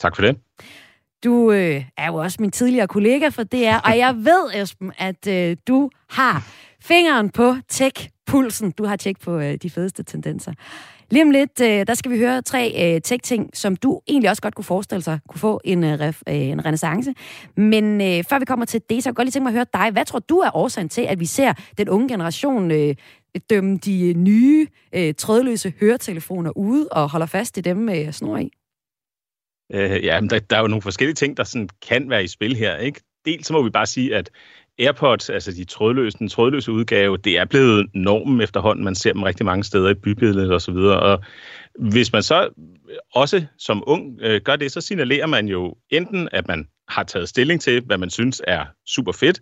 [0.00, 0.36] Tak for det.
[1.24, 5.26] Du øh, er jo også min tidligere kollega for DR, og jeg ved, Esben, at
[5.26, 6.46] øh, du har
[6.84, 8.70] Fingeren på tech-pulsen.
[8.70, 10.52] Du har tjek på øh, de fedeste tendenser.
[11.10, 14.42] Lige om lidt, øh, der skal vi høre tre øh, tech-ting, som du egentlig også
[14.42, 17.14] godt kunne forestille sig kunne få en, øh, ref, øh, en renaissance.
[17.56, 19.54] Men øh, før vi kommer til det, så kan jeg godt lige tænke mig at
[19.54, 19.92] høre dig.
[19.92, 22.94] Hvad tror du er årsagen til, at vi ser den unge generation øh,
[23.50, 28.12] dømme de øh, nye øh, trådløse høretelefoner ude og holder fast i dem med øh,
[28.12, 28.50] snor i?
[29.72, 32.28] Øh, ja, men der, der er jo nogle forskellige ting, der sådan kan være i
[32.28, 32.76] spil her.
[32.76, 33.00] Ikke?
[33.24, 34.30] Dels så må vi bare sige, at
[34.82, 38.84] AirPods, altså de trådløse, den trådløse udgave, det er blevet normen efterhånden.
[38.84, 41.00] Man ser dem rigtig mange steder i bybilledet og så videre.
[41.00, 41.22] Og
[41.78, 42.48] hvis man så
[43.14, 47.28] også som ung øh, gør det, så signalerer man jo enten, at man har taget
[47.28, 49.40] stilling til, hvad man synes er super fedt,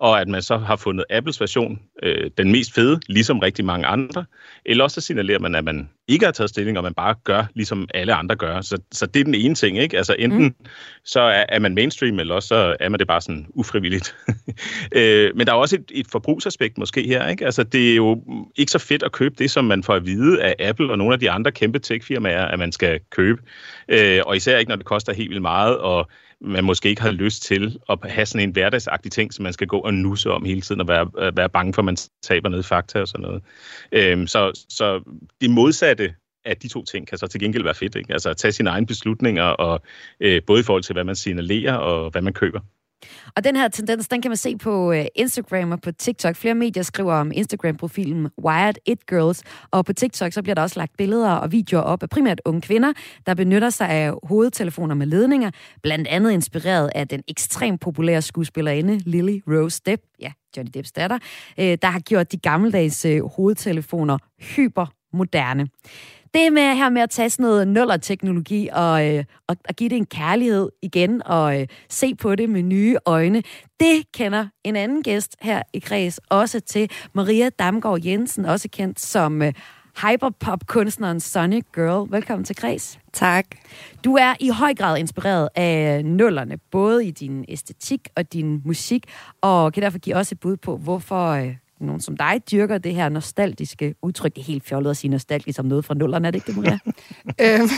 [0.00, 3.86] og at man så har fundet Apples version øh, den mest fede, ligesom rigtig mange
[3.86, 4.24] andre.
[4.66, 7.44] Eller også så signalerer man, at man ikke har taget stilling, og man bare gør,
[7.54, 8.60] ligesom alle andre gør.
[8.60, 9.96] Så, så det er den ene ting, ikke?
[9.96, 10.66] Altså enten mm.
[11.04, 14.16] så er, er man mainstream, eller også så er man det bare sådan ufrivilligt.
[14.98, 17.44] øh, men der er også et, et forbrugsaspekt måske her, ikke?
[17.44, 18.22] Altså det er jo
[18.56, 21.14] ikke så fedt at købe det, som man får at vide af Apple og nogle
[21.14, 23.42] af de andre kæmpe tech-firmaer, at man skal købe.
[23.88, 26.08] Øh, og især ikke, når det koster helt vildt meget, og
[26.40, 29.66] man måske ikke har lyst til at have sådan en hverdagsagtig ting, som man skal
[29.66, 32.48] gå og nusse om hele tiden og være, øh, være bange for, at man taber
[32.48, 33.42] noget fakta og sådan noget.
[33.92, 35.02] Øhm, så, så
[35.40, 37.94] det modsatte af de to ting kan så til gengæld være fedt.
[37.94, 38.12] Ikke?
[38.12, 39.80] Altså at tage sine egne beslutninger, og,
[40.20, 42.60] øh, både i forhold til, hvad man signalerer og hvad man køber.
[43.36, 46.36] Og den her tendens, den kan man se på øh, Instagram og på TikTok.
[46.36, 50.80] Flere medier skriver om Instagram-profilen Wired It Girls, og på TikTok så bliver der også
[50.80, 52.92] lagt billeder og videoer op af primært unge kvinder,
[53.26, 55.50] der benytter sig af hovedtelefoner med ledninger,
[55.82, 61.18] blandt andet inspireret af den ekstremt populære skuespillerinde Lily Rose Depp, ja, Johnny Depps datter,
[61.58, 65.68] øh, der har gjort de gammeldags øh, hovedtelefoner hypermoderne
[66.34, 69.96] det med her med at tage sådan noget nuller-teknologi og, øh, og, og give det
[69.96, 73.42] en kærlighed igen og øh, se på det med nye øjne,
[73.80, 76.90] det kender en anden gæst her i Kreds også til.
[77.12, 79.52] Maria Damgaard Jensen, også kendt som øh,
[80.02, 82.12] hyperpop-kunstneren Sonic Girl.
[82.12, 82.98] Velkommen til Kreds.
[83.12, 83.46] Tak.
[84.04, 89.04] Du er i høj grad inspireret af nullerne, både i din æstetik og din musik,
[89.40, 92.94] og kan derfor give os et bud på, hvorfor øh, nogen som dig dyrker det
[92.94, 94.34] her nostalgiske udtryk.
[94.34, 96.56] Det er helt fjollet at sige nostalgisk som noget fra nullerne, er det ikke det,
[96.56, 96.78] Maria?
[97.60, 97.68] øhm,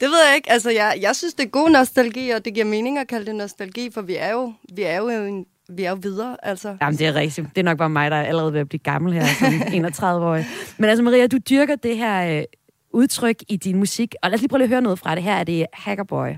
[0.00, 0.50] det ved jeg ikke.
[0.50, 3.34] Altså, jeg, jeg synes, det er god nostalgi, og det giver mening at kalde det
[3.34, 6.76] nostalgi, for vi er jo, vi er jo en, vi er jo videre, altså.
[6.82, 7.46] Jamen, det er rigtigt.
[7.48, 9.48] Det er nok bare mig, der er allerede ved at blive gammel her, som
[9.86, 10.46] 31-årig.
[10.78, 12.44] Men altså, Maria, du dyrker det her øh,
[12.92, 15.22] udtryk i din musik, og lad os lige prøve at høre noget fra det.
[15.22, 16.28] Her er det Hackerboy.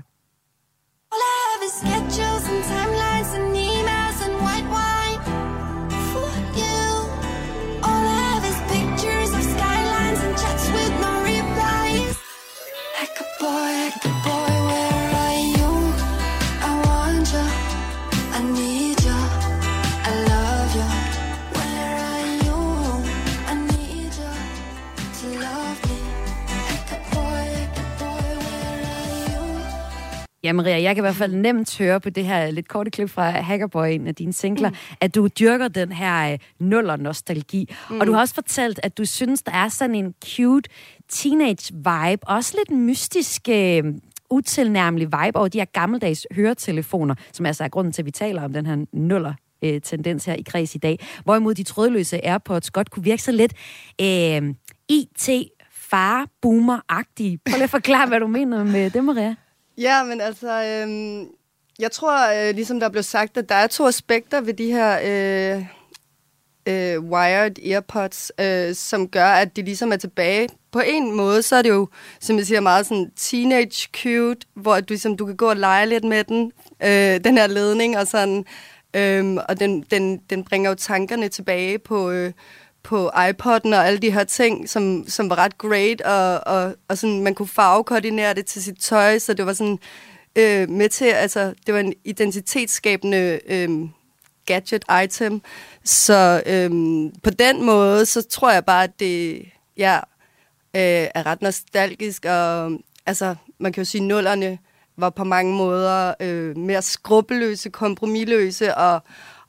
[1.11, 2.82] All
[30.53, 33.29] Maria, jeg kan i hvert fald nemt høre på det her lidt korte klip fra
[33.29, 34.75] Hackerboy, en af dine singler, mm.
[35.01, 37.75] at du dyrker den her øh, nuller-nostalgi.
[37.89, 37.99] Mm.
[37.99, 40.69] Og du har også fortalt, at du synes, der er sådan en cute
[41.09, 43.83] teenage-vibe, også lidt mystisk, øh,
[44.29, 48.43] utilnærmelig vibe over de her gammeldags høretelefoner, som altså er grunden til, at vi taler
[48.43, 50.99] om den her nuller øh, tendens her i kreds i dag.
[51.23, 53.53] Hvorimod de trådløse AirPods godt kunne virke så lidt
[54.01, 54.53] øh,
[54.89, 55.29] IT
[55.71, 59.35] far boomer agtige Prøv lige at forklare, hvad du mener med det, Maria.
[59.77, 61.27] Ja, men altså, øhm,
[61.79, 64.99] jeg tror, øh, ligesom der blev sagt, at der er to aspekter ved de her
[65.03, 65.65] øh,
[66.67, 70.49] øh, wired earpods, øh, som gør, at de ligesom er tilbage.
[70.71, 71.87] På en måde, så er det jo,
[72.19, 75.85] som jeg siger, meget sådan teenage cute, hvor du, ligesom, du kan gå og lege
[75.85, 76.51] lidt med den,
[76.83, 78.45] øh, den her ledning, og sådan,
[78.93, 82.11] øh, og den, den, den bringer jo tankerne tilbage på...
[82.11, 82.33] Øh,
[82.83, 86.97] på iPod'en og alle de her ting, som, som var ret great, og, og, og
[86.97, 89.79] sådan, man kunne farvekoordinere det til sit tøj, så det var sådan
[90.35, 93.69] øh, med til, altså, det var en identitetsskabende øh,
[94.45, 95.41] gadget-item.
[95.83, 96.69] Så øh,
[97.23, 99.45] på den måde, så tror jeg bare, at det
[99.77, 99.95] ja,
[100.75, 102.71] øh, er ret nostalgisk, og
[103.05, 104.57] altså, man kan jo sige, nullerne
[104.97, 109.03] var på mange måder øh, mere skrupelløse, kompromilløse, og,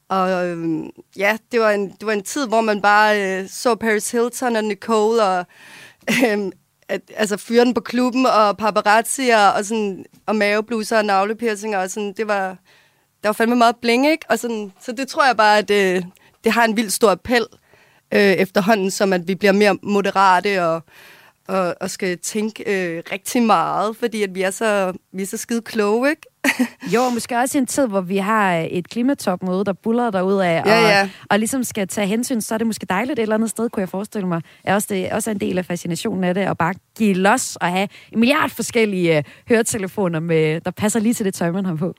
[0.08, 0.84] og øh,
[1.16, 4.56] ja, det var, en, det var en tid, hvor man bare øh, så Paris Hilton
[4.56, 5.46] og Nicole og
[6.26, 6.52] øhm,
[6.88, 11.90] at, altså fyren på klubben og paparazzi og, og, sådan, og mavebluser og navlepiercinger og
[11.90, 12.56] sådan, det var,
[13.22, 14.26] der var fandme meget bling, ikke?
[14.28, 16.02] Og sådan, så det tror jeg bare, at det, øh,
[16.44, 17.46] det har en vild stor appel
[18.14, 20.82] øh, efterhånden, som at vi bliver mere moderate og,
[21.48, 25.36] og, og skal tænke øh, rigtig meget, fordi at vi er så, vi er så
[25.36, 26.22] skide kloge, ikke?
[26.94, 30.62] jo, måske også i en tid, hvor vi har et klimatopmøde, der buller derud af,
[30.66, 31.02] ja, ja.
[31.02, 33.70] Og, og ligesom skal tage hensyn, så er det måske dejligt et eller andet sted,
[33.70, 34.42] kunne jeg forestille mig.
[34.64, 37.68] Er også, det også en del af fascinationen af det, at bare give los og
[37.68, 41.74] have en milliard forskellige uh, høretelefoner, med, der passer lige til det tøj, man har
[41.74, 41.94] på.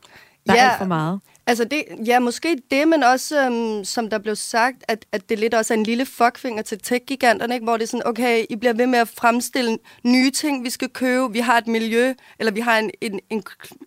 [0.47, 0.65] Der ja.
[0.65, 1.19] er alt for meget.
[1.47, 5.39] Altså det, ja, måske det, men også, øhm, som der blev sagt, at, at det
[5.39, 7.63] lidt også er en lille fuckfinger til tech-giganterne, ikke?
[7.63, 10.89] hvor det er sådan, okay, I bliver ved med at fremstille nye ting, vi skal
[10.89, 11.31] købe.
[11.34, 13.43] Vi har et miljø, eller vi har en, en, en,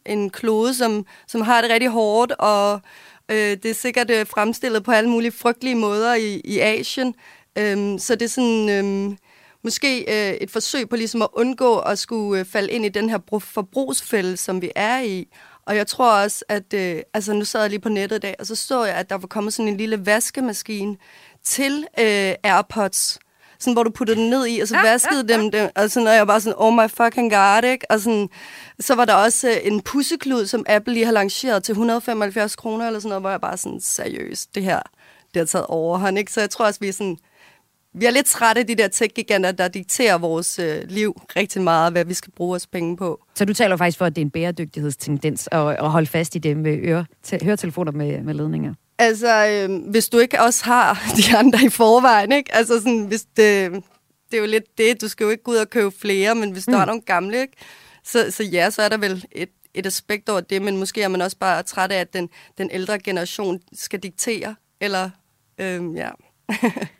[0.06, 2.80] en klode, som, som har det rigtig hårdt, og
[3.28, 7.14] øh, det er sikkert øh, fremstillet på alle mulige frygtelige måder i, i Asien.
[7.58, 8.68] Øhm, så det er sådan...
[8.68, 9.18] Øhm,
[9.64, 13.10] måske øh, et forsøg på ligesom at undgå at skulle øh, falde ind i den
[13.10, 15.28] her forbrugsfælde, som vi er i.
[15.68, 16.74] Og jeg tror også, at...
[16.74, 19.10] Øh, altså, nu sad jeg lige på nettet i dag, og så så jeg, at
[19.10, 20.96] der var kommet sådan en lille vaskemaskine
[21.44, 23.18] til øh, AirPods.
[23.58, 25.42] Sådan, hvor du puttede den ned i, og så ja, vaskede ja, ja.
[25.42, 25.70] dem, dem.
[25.76, 27.90] Og sådan, og jeg var sådan, oh my fucking god, ikke?
[27.90, 28.28] Og sådan,
[28.80, 32.86] så var der også øh, en pusseklud, som Apple lige har lanceret til 175 kroner,
[32.86, 34.80] eller sådan noget, hvor jeg bare sådan, seriøst, det her,
[35.34, 36.32] det har taget overhånd, ikke?
[36.32, 37.18] Så jeg tror også, vi er sådan,
[37.94, 41.92] vi er lidt trætte af de der tech-giganter, der dikterer vores øh, liv rigtig meget,
[41.92, 43.24] hvad vi skal bruge vores penge på.
[43.34, 46.38] Så du taler faktisk for, at det er en bæredygtighedstendens at, at holde fast i
[46.38, 48.74] det med øre, te, høretelefoner med, med ledninger?
[48.98, 52.54] Altså, øh, hvis du ikke også har de andre i forvejen, ikke?
[52.54, 53.72] Altså, sådan, hvis det,
[54.30, 56.50] det er jo lidt det, du skal jo ikke gå ud og købe flere, men
[56.50, 56.72] hvis mm.
[56.72, 57.52] du har nogle gamle, ikke?
[58.04, 61.08] Så, så ja, så er der vel et, et aspekt over det, men måske er
[61.08, 65.10] man også bare træt af, at den, den ældre generation skal diktere, eller
[65.58, 66.08] øh, ja...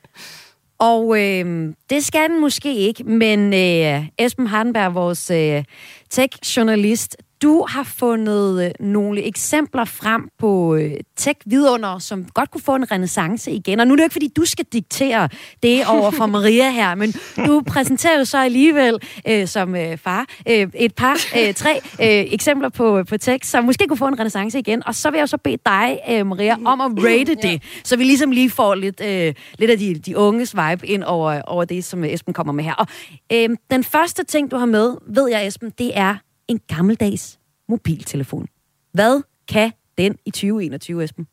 [0.78, 5.64] Og øh, det skal den måske ikke, men øh, Esben Hardenberg, vores øh,
[6.10, 12.74] tech-journalist, du har fundet øh, nogle eksempler frem på øh, tech-vidunder, som godt kunne få
[12.74, 13.80] en renaissance igen.
[13.80, 15.28] Og nu er det jo ikke, fordi du skal diktere
[15.62, 17.14] det over for Maria her, men
[17.46, 18.98] du præsenterer jo så alligevel
[19.28, 23.64] øh, som øh, far øh, et par, øh, tre øh, eksempler på, på tech, som
[23.64, 24.86] måske kunne få en renaissance igen.
[24.86, 28.04] Og så vil jeg så bede dig, øh, Maria, om at rate det, så vi
[28.04, 31.84] ligesom lige får lidt, øh, lidt af de, de unges vibe ind over, over det,
[31.84, 32.74] som Esben kommer med her.
[32.74, 32.86] Og
[33.32, 36.16] øh, den første ting, du har med, ved jeg, Esben, det er
[36.48, 38.48] en gammeldags mobiltelefon.
[38.92, 41.26] Hvad kan den i 2021, Esben?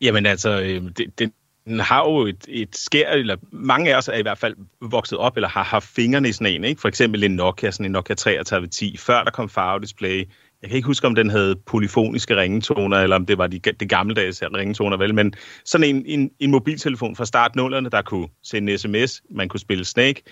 [0.00, 1.32] Jamen altså, den, det, det,
[1.64, 5.18] den har jo et, et skær, eller mange af os er i hvert fald vokset
[5.18, 6.80] op, eller har haft fingrene i sådan en, ikke?
[6.80, 10.28] For eksempel en Nokia, sådan en Nokia 3310, før der kom farvedisplay.
[10.62, 13.86] Jeg kan ikke huske, om den havde polyfoniske ringetoner, eller om det var de, de
[13.86, 15.14] gammeldags ringetoner, vel?
[15.14, 19.60] Men sådan en, en, en mobiltelefon fra start nullerne, der kunne sende sms, man kunne
[19.60, 20.22] spille Snake,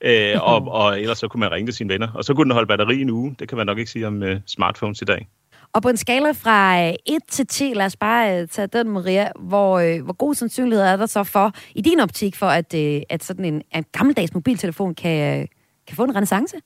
[0.00, 2.08] øh, og, og ellers så kunne man ringe til sine venner.
[2.14, 3.36] Og så kunne den holde batteri en uge.
[3.38, 5.28] Det kan man nok ikke sige om uh, smartphones i dag.
[5.72, 8.88] Og på en skala fra 1 øh, til 10, lad os bare uh, tage den,
[8.88, 12.74] Maria, hvor, uh, hvor god sandsynlighed er der så for, i din optik, for at,
[13.10, 15.48] at sådan en, en gammeldags mobiltelefon kan,
[15.86, 16.56] kan få en renaissance?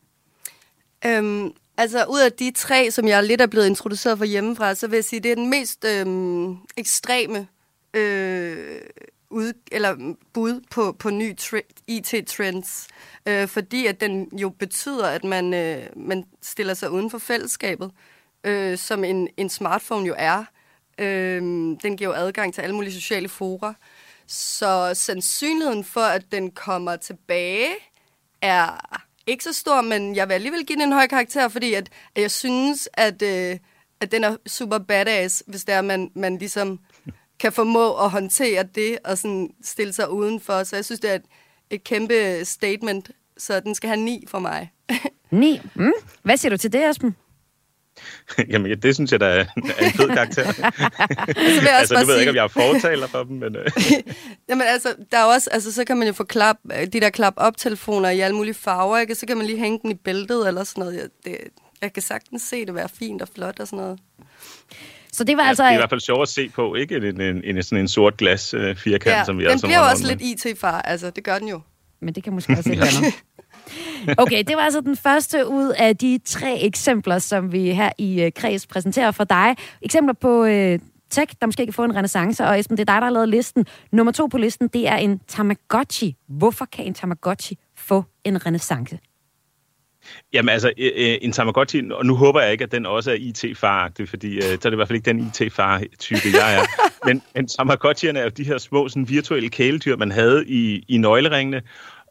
[1.07, 4.89] Øhm, altså, ud af de tre, som jeg lidt er blevet introduceret for hjemmefra, så
[4.89, 7.47] vil jeg sige, det er den mest øhm, ekstreme
[7.95, 8.57] øh,
[9.35, 11.37] ud, eller bud på, på ny
[11.87, 12.89] IT-trends,
[13.27, 17.91] øh, fordi at den jo betyder, at man, øh, man stiller sig uden for fællesskabet,
[18.45, 20.45] øh, som en, en smartphone jo er.
[20.99, 21.43] Øh,
[21.83, 23.75] den giver jo adgang til alle mulige sociale fora.
[24.27, 27.69] Så sandsynligheden for, at den kommer tilbage,
[28.43, 31.89] er ikke så stor, men jeg vil alligevel give den en høj karakter, fordi at,
[32.15, 33.59] at jeg synes, at, øh,
[34.01, 36.81] at den er super badass, hvis det er, man, man ligesom
[37.45, 40.63] kan formå at håndtere det og sådan stille sig udenfor.
[40.63, 41.23] Så jeg synes, det er et,
[41.71, 44.73] et kæmpe statement, så den skal have ni for mig.
[45.31, 45.61] ni?
[45.75, 45.93] Mm.
[46.23, 47.17] Hvad siger du til det, Esben?
[48.53, 50.43] Jamen, det synes jeg, der er en fed karakter.
[51.79, 53.57] altså, nu ved jeg ikke, om jeg har fortaler for dem, men...
[53.57, 53.67] Øh.
[54.49, 56.57] Jamen, altså, der er også, altså, så kan man jo få klap,
[56.93, 59.15] de der klap-op-telefoner i alle mulige farver, ikke?
[59.15, 61.11] Så kan man lige hænge den i bæltet eller sådan noget.
[61.25, 61.37] Det,
[61.83, 63.99] jeg kan sagtens se det være fint og flot og sådan noget.
[65.15, 65.63] Så det var ja, altså...
[65.63, 66.97] Det er i hvert fald sjovt at se på, ikke?
[66.97, 69.85] En, en, en, sådan en sort glas uh, firkant, ja, som vi den bliver jo
[69.85, 71.61] også lidt IT-far, altså det gør den jo.
[72.01, 73.15] Men det kan måske også ikke være noget.
[74.19, 78.25] Okay, det var altså den første ud af de tre eksempler, som vi her i
[78.25, 79.57] uh, Kreds præsenterer for dig.
[79.83, 80.49] Eksempler på uh,
[81.11, 82.45] tech, der måske kan få en renaissance.
[82.45, 83.67] Og Esben, det er dig, der har lavet listen.
[83.93, 86.17] Nummer to på listen, det er en Tamagotchi.
[86.29, 88.99] Hvorfor kan en Tamagotchi få en renaissance?
[90.33, 94.37] Jamen altså, en Tamagotchi, og nu håber jeg ikke, at den også er IT-faragtig, fordi
[94.37, 96.63] uh, så er det i hvert fald ikke den IT-far-type, jeg er.
[97.07, 100.97] Men en Tamagotchierne er jo de her små sådan, virtuelle kæledyr, man havde i, i
[100.97, 101.63] nøgleringene,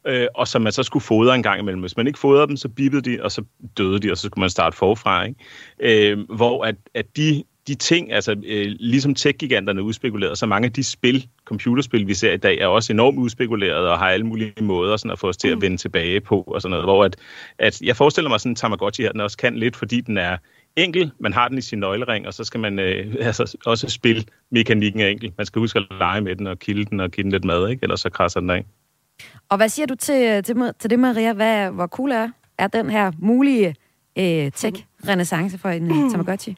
[0.08, 1.82] øh, og som man så skulle fodre en gang imellem.
[1.82, 3.44] Hvis man ikke fodrede dem, så bippede de, og så
[3.78, 5.26] døde de, og så skulle man starte forfra.
[5.26, 6.12] Ikke?
[6.12, 10.74] Øh, hvor at, at de de ting, altså øh, ligesom tech-giganterne udspekuleret, så mange af
[10.74, 14.54] de spil, computerspil, vi ser i dag, er også enormt udspekuleret og har alle mulige
[14.62, 16.86] måder sådan at få os til at vende tilbage på og sådan noget.
[16.86, 17.16] Hvor at,
[17.60, 20.38] at jeg forestiller mig sådan en Tamagotchi her, den også kan lidt, fordi den er
[20.76, 24.24] enkel, man har den i sin nøglering, og så skal man øh, altså også spille
[24.52, 25.34] mekanikken er enkel.
[25.38, 27.70] Man skal huske at lege med den og kilde den og give den lidt mad,
[27.70, 27.84] ikke?
[27.84, 28.66] ellers så krasser den af.
[29.50, 31.34] Og hvad siger du til, til, til det, Maria?
[31.34, 33.76] Hvad, hvor cool er, er den her mulige
[34.20, 36.10] øh, tech-renaissance for en mm.
[36.10, 36.56] Tamagotchi?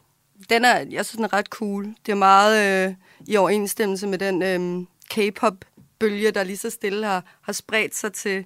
[0.50, 1.94] Den er, jeg synes, den er ret cool.
[2.06, 2.94] Det er meget øh,
[3.26, 8.44] i overensstemmelse med den øh, K-pop-bølge, der lige så stille har, har spredt sig til,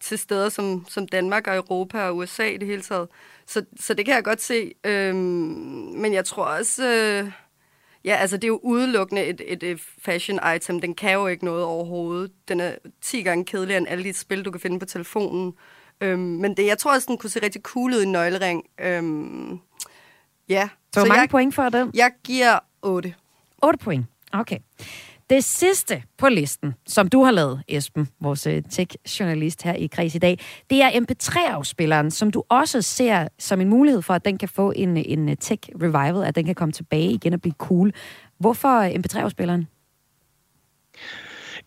[0.00, 3.08] til steder som, som Danmark og Europa og USA i det hele taget.
[3.46, 4.72] Så, så det kan jeg godt se.
[4.84, 6.88] Øh, men jeg tror også...
[6.88, 7.32] Øh,
[8.04, 10.80] Ja, altså det er jo udelukkende et, et, et fashion item.
[10.80, 12.32] Den kan jo ikke noget overhovedet.
[12.48, 15.54] Den er 10 gange kedeligere end alle de spil, du kan finde på telefonen.
[16.00, 18.64] Øhm, men det, jeg tror også, den kunne se rigtig cool ud i en nøglering.
[18.80, 19.60] Øhm,
[20.48, 20.68] ja.
[20.94, 21.90] Så, så mange jeg, point for den?
[21.94, 23.14] Jeg giver 8.
[23.62, 24.06] 8 point.
[24.32, 24.58] Okay.
[25.30, 30.14] Det sidste på listen, som du har lavet, Esben, vores øh, tech-journalist her i Kreds
[30.14, 30.38] i dag,
[30.70, 34.72] det er MP3-afspilleren, som du også ser som en mulighed for, at den kan få
[34.76, 37.92] en, en tech-revival, at den kan komme tilbage igen og blive cool.
[38.38, 39.66] Hvorfor MP3-afspilleren?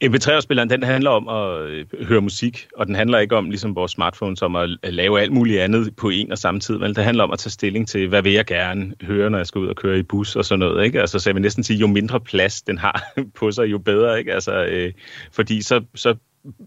[0.03, 3.91] MP3-spilleren, den handler om at øh, høre musik, og den handler ikke om, ligesom vores
[3.91, 7.23] smartphones, om at lave alt muligt andet på en og samme tid, men det handler
[7.23, 9.75] om at tage stilling til, hvad vil jeg gerne høre, når jeg skal ud og
[9.75, 11.01] køre i bus og sådan noget, ikke?
[11.01, 13.03] Altså, så jeg vil næsten sige, jo mindre plads den har
[13.39, 14.33] på sig, jo bedre, ikke?
[14.33, 14.93] Altså, øh,
[15.31, 16.15] fordi så, så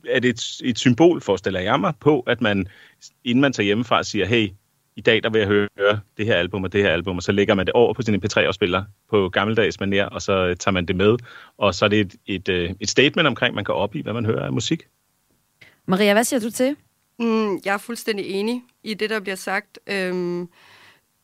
[0.08, 2.66] er det et, et symbol, forestiller jeg mig, på, at man,
[3.24, 4.48] inden man tager hjemmefra, siger, hey,
[4.96, 7.32] i dag der vil jeg høre det her album og det her album, og så
[7.32, 10.96] lægger man det over på sin MP3-afspiller på gammeldags manier, og så tager man det
[10.96, 11.16] med,
[11.58, 14.12] og så er det et, et, øh, et statement omkring, man kan op i, hvad
[14.12, 14.82] man hører af musik.
[15.86, 16.76] Maria, hvad siger du til?
[17.18, 19.78] Mm, jeg er fuldstændig enig i det, der bliver sagt.
[19.86, 20.48] Øhm,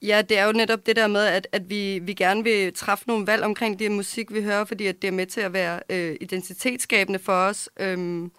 [0.03, 3.05] ja, det er jo netop det der med, at, at vi, vi gerne vil træffe
[3.09, 5.81] nogle valg omkring det musik, vi hører, fordi at det er med til at være
[5.91, 7.69] øh, identitetsskabende for os.
[7.81, 8.31] Øhm,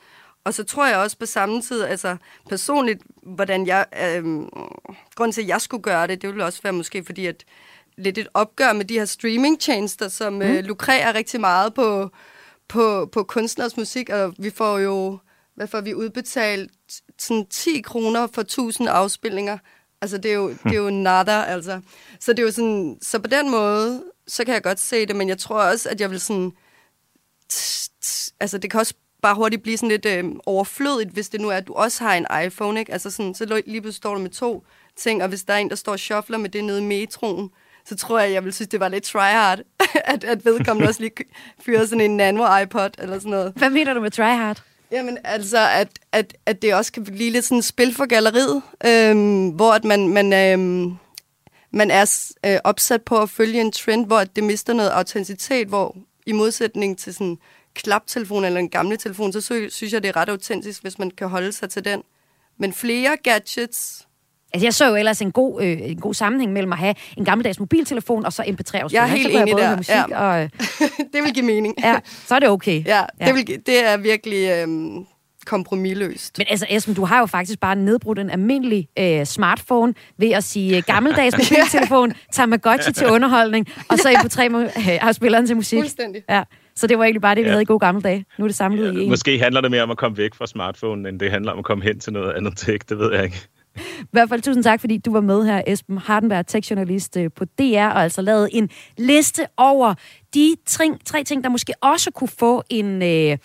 [0.44, 2.18] og så tror jeg også på samme tid, altså
[2.50, 4.24] personligt, hvordan jeg, øh,
[5.16, 7.44] grunden til, at jeg skulle gøre det, det ville også være måske fordi, at
[7.98, 10.42] lidt et opgør med de her streamingtjenester, som mm.
[10.42, 12.10] øh, lukrerer rigtig meget på,
[12.68, 15.18] på, på kunstners musik, og vi får jo,
[15.56, 16.72] hvad får vi udbetalt,
[17.20, 19.58] sådan 10 kroner for 1000 afspilninger.
[20.02, 21.82] Altså, det er jo, det er jo nada, altså.
[22.20, 25.16] Så det er jo sådan, så på den måde, så kan jeg godt se det,
[25.16, 26.52] men jeg tror også, at jeg vil sådan,
[28.40, 31.56] altså det kan også bare hurtigt blive sådan lidt øh, overflødigt, hvis det nu er,
[31.56, 32.92] at du også har en iPhone, ikke?
[32.92, 34.64] Altså sådan, så lige pludselig står du med to
[34.96, 37.50] ting, og hvis der er en, der står og shuffler med det nede i metroen,
[37.86, 39.60] så tror jeg, jeg vil synes, det var lidt tryhard,
[40.14, 41.12] at, at vedkommende også lige
[41.66, 43.54] fyrer sådan en nano-iPod eller sådan noget.
[43.56, 44.64] Hvad mener du med tryhard?
[44.92, 48.62] Jamen altså, at, at, at det også kan blive lidt sådan et spil for galleriet,
[48.86, 50.96] øhm, hvor at man, man, øhm,
[51.72, 55.98] man er øh, opsat på at følge en trend, hvor det mister noget autenticitet, hvor
[56.26, 57.38] i modsætning til sådan
[57.74, 61.28] klaptelefon eller en gamle telefon, så synes jeg, det er ret autentisk, hvis man kan
[61.28, 62.02] holde sig til den.
[62.60, 64.08] Men flere gadgets...
[64.54, 67.26] Altså, jeg så jo ellers en god, øh, en god sammenhæng mellem at have en
[67.26, 68.88] gammeldags mobiltelefon og så MP3-afspiller.
[68.92, 69.78] Jeg er helt enig der.
[69.78, 70.18] Musik, ja.
[70.18, 70.50] og, øh,
[71.14, 71.76] det vil give mening.
[71.84, 72.86] Ja, så er det okay.
[72.86, 73.26] Ja, ja.
[73.26, 74.50] Det, vil, det er virkelig...
[74.50, 74.68] Øh,
[75.46, 76.38] kompromilløst.
[76.38, 80.44] Men altså, Esben, du har jo faktisk bare nedbrudt en almindelig øh, smartphone ved at
[80.44, 85.80] sige øh, gammeldags mobiltelefon, Tamagotchi til underholdning, og så MP3-afspilleren til musik.
[85.80, 86.24] Fuldstændig.
[86.30, 86.44] Ja.
[86.76, 87.52] Så det var egentlig bare det, vi ja.
[87.52, 88.26] havde i gode gamle dage.
[88.38, 89.10] Nu er det samlet ja, i en.
[89.10, 91.66] Måske handler det mere om at komme væk fra smartphone, end det handler om at
[91.66, 92.80] komme hen til noget andet tech.
[92.90, 93.48] Det ved jeg ikke.
[94.00, 97.46] I hvert fald tusind tak, fordi du var med her, Esben Hardenberg, tech-journalist øh, på
[97.46, 99.94] DR, og altså lavet en liste over
[100.34, 103.38] de tre, tre ting, der måske også kunne få en, øh,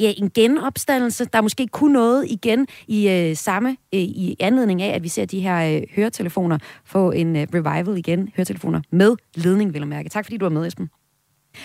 [0.00, 4.94] ja, en genopstandelse, der måske kunne noget igen i øh, samme øh, i anledning af,
[4.94, 8.28] at vi ser de her øh, høretelefoner få en øh, revival igen.
[8.36, 10.08] Høretelefoner med ledning, vil jeg mærke.
[10.08, 10.90] Tak fordi du var med, Esben.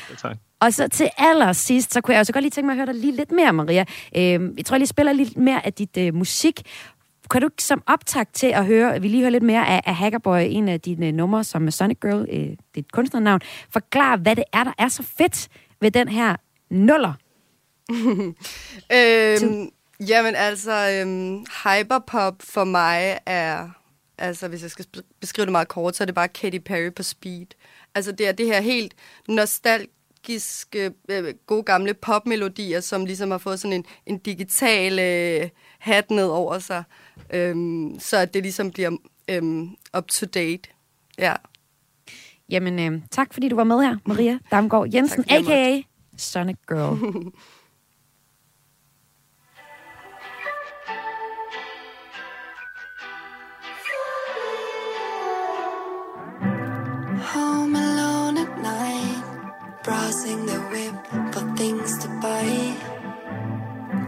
[0.10, 0.38] Ja, tak.
[0.60, 2.96] Og så til allersidst, så kunne jeg også godt lige tænke mig at høre dig
[2.96, 3.86] lige lidt mere, Maria.
[4.16, 4.24] Øh,
[4.58, 6.62] jeg tror, jeg lige spiller lidt mere af dit øh, musik.
[7.32, 10.42] Kan du som optag til at høre, vi lige hører lidt mere af, af Hackerboy,
[10.50, 14.74] en af dine numre som Sonic Girl, øh, dit kunstnernavn, forklare, hvad det er, der
[14.78, 15.48] er så fedt
[15.82, 16.36] ved den her
[16.70, 17.14] nuller?
[18.98, 19.70] øhm,
[20.08, 23.70] jamen altså, øhm, hyperpop for mig er,
[24.18, 24.86] altså hvis jeg skal
[25.22, 27.48] beskrive det meget kort, så er det bare Katy Perry på speed.
[27.96, 28.94] Altså det er det her helt
[29.28, 29.92] nostalgisk
[30.30, 36.12] nostalgiske, øh, gode gamle popmelodier, som ligesom har fået sådan en, en digital øh, hat
[36.12, 36.84] ned over sig,
[37.34, 38.98] øhm, så at det ligesom bliver
[39.30, 40.70] øhm, up to date.
[41.18, 41.34] Ja.
[42.50, 45.82] Jamen, øh, tak fordi du var med her, Maria Damgaard Jensen, a.k.a.
[46.18, 47.32] Sonic Girl.
[59.86, 60.96] Browsing the whip
[61.32, 62.76] for things to buy.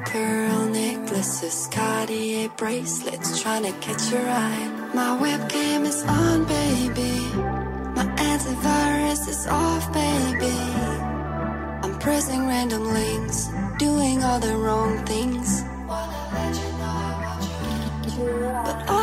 [0.08, 4.90] Pearl necklaces, Cartier bracelets, trying to catch your eye.
[4.96, 7.14] My webcam is on, baby.
[7.94, 10.58] My antivirus is off, baby.
[11.84, 13.48] I'm pressing random links,
[13.78, 15.62] doing all the wrong things.
[15.88, 18.52] Wanna let you know I want you.
[18.66, 18.97] But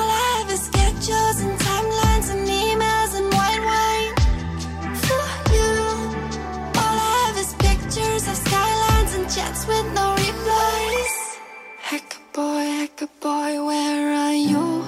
[12.34, 14.84] boy, hacker boy, where are you?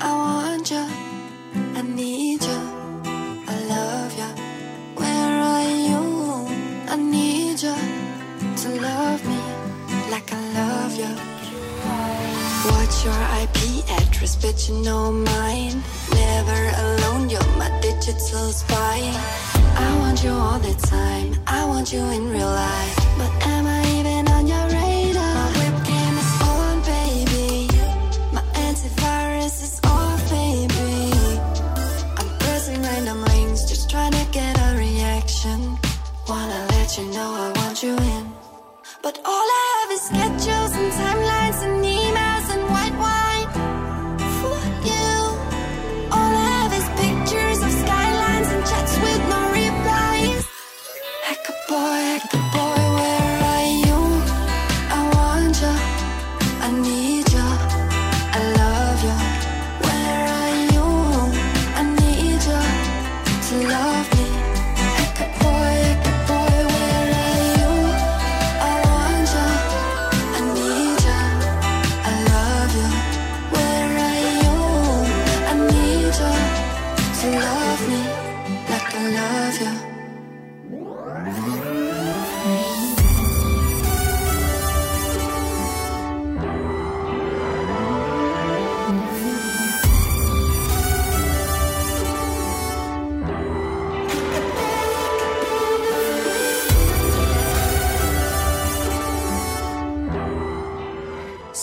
[0.00, 0.86] I want you,
[1.74, 2.60] I need you,
[3.52, 4.30] I love you.
[5.00, 6.02] Where are you?
[6.86, 7.74] I need you
[8.62, 9.40] to love me
[10.12, 11.12] like I love you.
[12.70, 13.58] What's your IP
[13.98, 14.36] address?
[14.36, 15.82] Bet you know mine.
[16.12, 19.00] Never alone, you're my digital spy.
[19.86, 21.34] I want you all the time.
[21.48, 22.96] I want you in real life.
[23.18, 23.85] But am I
[36.98, 38.32] you know I want you in.
[39.02, 40.25] But all I have is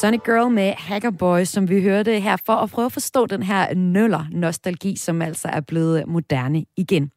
[0.03, 3.43] Sonic Girl med Hacker Boys, som vi hørte her, for at prøve at forstå den
[3.43, 7.11] her nøller-nostalgi, som altså er blevet moderne igen.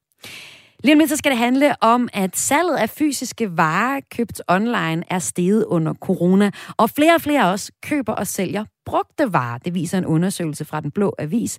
[0.84, 5.02] Lige om lidt så skal det handle om, at salget af fysiske varer købt online
[5.10, 9.58] er steget under corona, og flere og flere også køber og sælger brugte varer.
[9.58, 11.58] Det viser en undersøgelse fra Den Blå Avis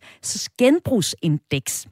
[0.59, 1.88] genbrugsindeks.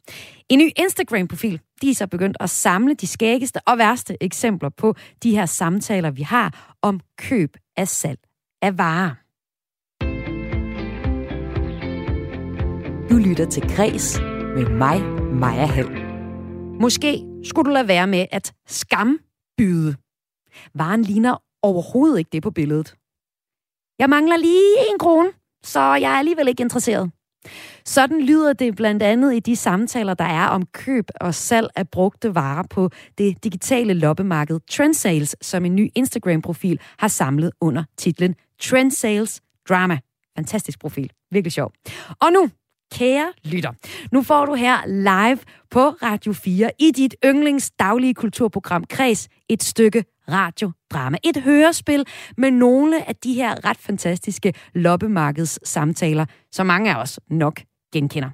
[0.49, 4.95] En ny Instagram-profil, de er så begyndt at samle de skæggeste og værste eksempler på
[5.23, 8.19] de her samtaler, vi har om køb af salg
[8.61, 9.24] af varer.
[13.09, 14.19] Du lytter til Græs
[14.55, 15.01] med mig,
[15.33, 15.89] Maja Hall.
[16.81, 19.95] Måske skulle du lade være med at skambyde.
[20.73, 22.95] Varen ligner overhovedet ikke det på billedet.
[23.99, 25.29] Jeg mangler lige en krone,
[25.63, 27.11] så jeg er alligevel ikke interesseret.
[27.85, 31.89] Sådan lyder det blandt andet i de samtaler, der er om køb og salg af
[31.89, 38.35] brugte varer på det digitale loppemarked Trendsales, som en ny Instagram-profil har samlet under titlen
[38.61, 39.99] Trendsales Drama.
[40.37, 41.11] Fantastisk profil.
[41.31, 41.71] Virkelig sjov.
[42.21, 42.49] Og nu,
[42.93, 43.71] kære lytter,
[44.11, 45.39] nu får du her live
[45.71, 51.17] på Radio 4 i dit yndlings daglige kulturprogram Kreds et stykke radiodrama.
[51.23, 52.05] Et hørespil
[52.37, 57.61] med nogle af de her ret fantastiske loppemarkeds samtaler, som mange af os nok
[57.93, 58.29] genkender.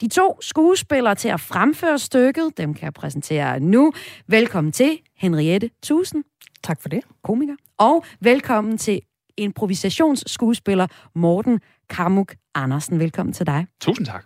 [0.00, 3.92] De to skuespillere til at fremføre stykket, dem kan jeg præsentere nu.
[4.26, 6.24] Velkommen til Henriette Tusen.
[6.62, 7.02] Tak for det.
[7.22, 7.54] Komiker.
[7.78, 9.00] Og velkommen til
[9.36, 11.60] improvisationsskuespiller Morten
[11.90, 12.98] Kamuk Andersen.
[12.98, 13.66] Velkommen til dig.
[13.80, 14.24] Tusind tak.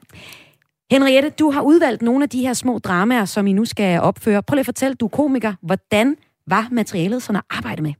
[0.91, 4.43] Henriette, du har udvalgt nogle af de her små dramaer, som I nu skal opføre.
[4.43, 5.55] Prøv lige at fortælle, du er komiker.
[5.63, 7.93] Hvordan var materialet sådan at arbejde med?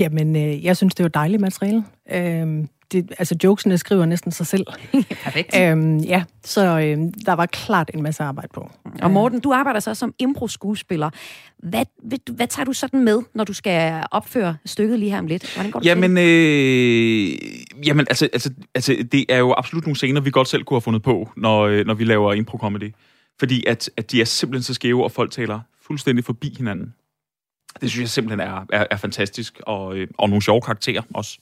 [0.00, 1.84] Jamen, øh, jeg synes, det var dejligt materiale.
[2.12, 4.66] Øhm, det, altså, jokesene skriver næsten sig selv.
[5.24, 5.56] Perfekt.
[5.58, 8.70] Øhm, ja, så øh, der var klart en masse arbejde på.
[9.02, 11.10] Og Morten, du arbejder så som impro-skuespiller.
[11.58, 15.26] Hvad, hvad, hvad tager du sådan med, når du skal opføre stykket lige her om
[15.26, 15.54] lidt?
[15.54, 20.20] Hvordan går det Jamen, øh, jamen altså, altså, altså, det er jo absolut nogle scener,
[20.20, 22.92] vi godt selv kunne have fundet på, når, øh, når vi laver impro-comedy.
[23.38, 26.94] Fordi at, at de er simpelthen så skæve, og folk taler fuldstændig forbi hinanden.
[27.80, 31.38] Det synes jeg simpelthen er, er, er fantastisk, og, øh, og nogle sjove karakterer også.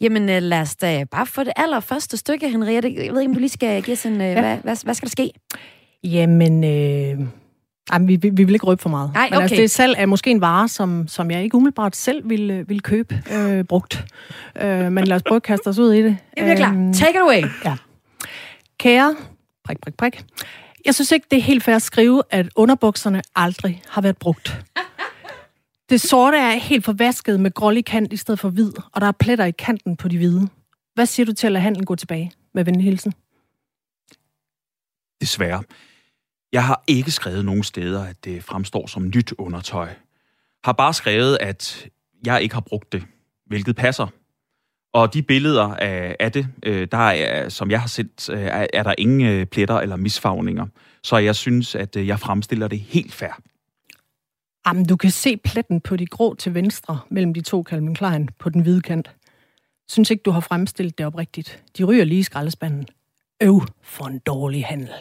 [0.00, 2.88] Jamen, øh, lad os da bare få det allerførste stykke, Henriette.
[2.88, 4.20] Jeg ved ikke, om du lige skal give en...
[4.20, 4.40] Øh, ja.
[4.40, 5.30] hvad, hvad, hvad skal der ske?
[6.04, 7.26] Jamen, øh,
[7.92, 9.10] jamen vi, vi, vi vil ikke røbe for meget.
[9.14, 9.62] Nej, Men altså, okay.
[9.62, 13.22] det selv er måske en vare, som, som jeg ikke umiddelbart selv ville, ville købe
[13.32, 14.04] øh, brugt.
[14.60, 16.16] Øh, men lad os prøve at kaste os ud i det.
[16.36, 16.72] Jamen, jeg er klar.
[16.72, 17.42] Øhm, Take it away.
[17.64, 17.76] Ja.
[18.78, 19.14] Kære,
[19.64, 20.24] prik, prik, prik.
[20.84, 24.60] Jeg synes ikke, det er helt fair at skrive, at underbukserne aldrig har været brugt.
[25.90, 29.12] Det sorte er helt forvasket med grålig kant i stedet for hvid, og der er
[29.12, 30.48] pletter i kanten på de hvide.
[30.94, 32.32] Hvad siger du til at lade handlen gå tilbage?
[32.54, 33.12] Med venlig hilsen.
[35.20, 35.62] Desværre.
[36.52, 39.88] Jeg har ikke skrevet nogen steder, at det fremstår som nyt undertøj.
[40.64, 41.88] Har bare skrevet, at
[42.26, 43.02] jeg ikke har brugt det,
[43.46, 44.06] hvilket passer.
[44.92, 48.66] Og de billeder af, af det, øh, der er, som jeg har set, øh, er,
[48.72, 50.66] er der ingen øh, pletter eller misfagninger.
[51.02, 53.40] Så jeg synes, at jeg fremstiller det helt fair.
[54.66, 58.28] Jamen, du kan se pletten på de grå til venstre mellem de to Calvin Klein
[58.38, 59.10] på den hvide kant.
[59.88, 61.62] Synes ikke, du har fremstillet det oprigtigt.
[61.78, 62.86] De ryger lige i skraldespanden.
[63.42, 64.94] Øv for en dårlig handel.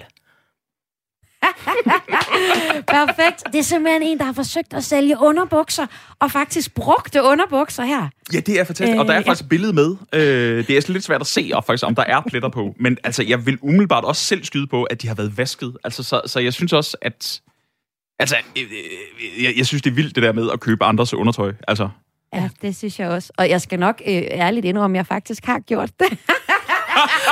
[2.88, 3.44] Perfekt.
[3.52, 5.86] Det er simpelthen en, der har forsøgt at sælge underbukser,
[6.20, 8.10] og faktisk brugte underbukser her.
[8.34, 9.00] Ja, det er fantastisk.
[9.00, 9.96] Og der er Øh, faktisk et billede med.
[10.14, 12.76] Øh, det er sådan lidt svært at se, og faktisk, om der er pletter på.
[12.80, 15.78] Men altså, jeg vil umiddelbart også selv skyde på, at de har været vasket.
[15.84, 17.42] Altså, så, så jeg synes også, at...
[18.20, 21.14] Altså, øh, øh, jeg, jeg synes, det er vildt, det der med at købe andres
[21.14, 21.54] undertøj.
[21.68, 21.90] Altså,
[22.34, 23.32] Ja, det synes jeg også.
[23.38, 26.08] Og jeg skal nok øh, ærligt indrømme, at jeg faktisk har gjort det.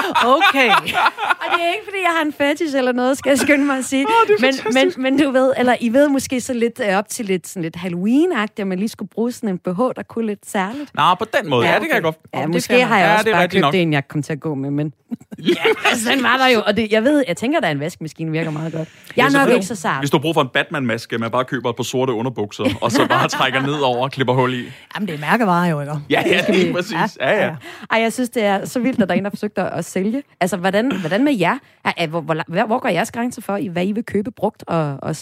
[0.10, 0.70] okay.
[0.70, 3.78] Og det er ikke, fordi jeg har en fetish eller noget, skal jeg skynde mig
[3.78, 4.06] at sige.
[4.08, 7.26] Oh, men, men, men du ved, eller I ved måske så lidt øh, op til
[7.26, 10.50] lidt, sådan lidt Halloween-agtigt, at man lige skulle bruge sådan en BH, der kunne lidt
[10.50, 10.96] særligt.
[10.96, 11.68] Nå, på den måde.
[11.68, 12.18] Ja, det kan jeg godt.
[12.34, 13.74] Ja, det måske har jeg Ja, også det bare købt nok.
[13.76, 14.94] en, jeg kom til at gå med, men...
[15.40, 15.54] ja,
[15.90, 16.62] altså, den var der jo.
[16.66, 18.88] Og det, jeg ved, jeg tænker, at en vaskemaskine virker meget godt.
[19.18, 20.02] Jeg er nok ikke så sart.
[20.02, 22.92] Hvis du har brug for en Batman-maske, man bare køber et par sorte underbukser, og
[22.92, 24.64] så bare trækker ned over og klipper hul i.
[24.96, 25.94] Jamen, det er mærkevarer jo, ikke?
[26.10, 27.18] Ja, ja, Det skal lige vi- præcis.
[27.22, 27.56] Ja, ja.
[27.92, 30.24] Ej, jeg synes, det er så vildt, at der er en, der forsøgte at sælge.
[30.40, 31.58] Altså, hvordan, hvordan med jer?
[31.86, 34.32] Er, er, hvor, hvor, hvor, hvor går jeres grænse for, i hvad I vil købe
[34.32, 35.16] brugt og, og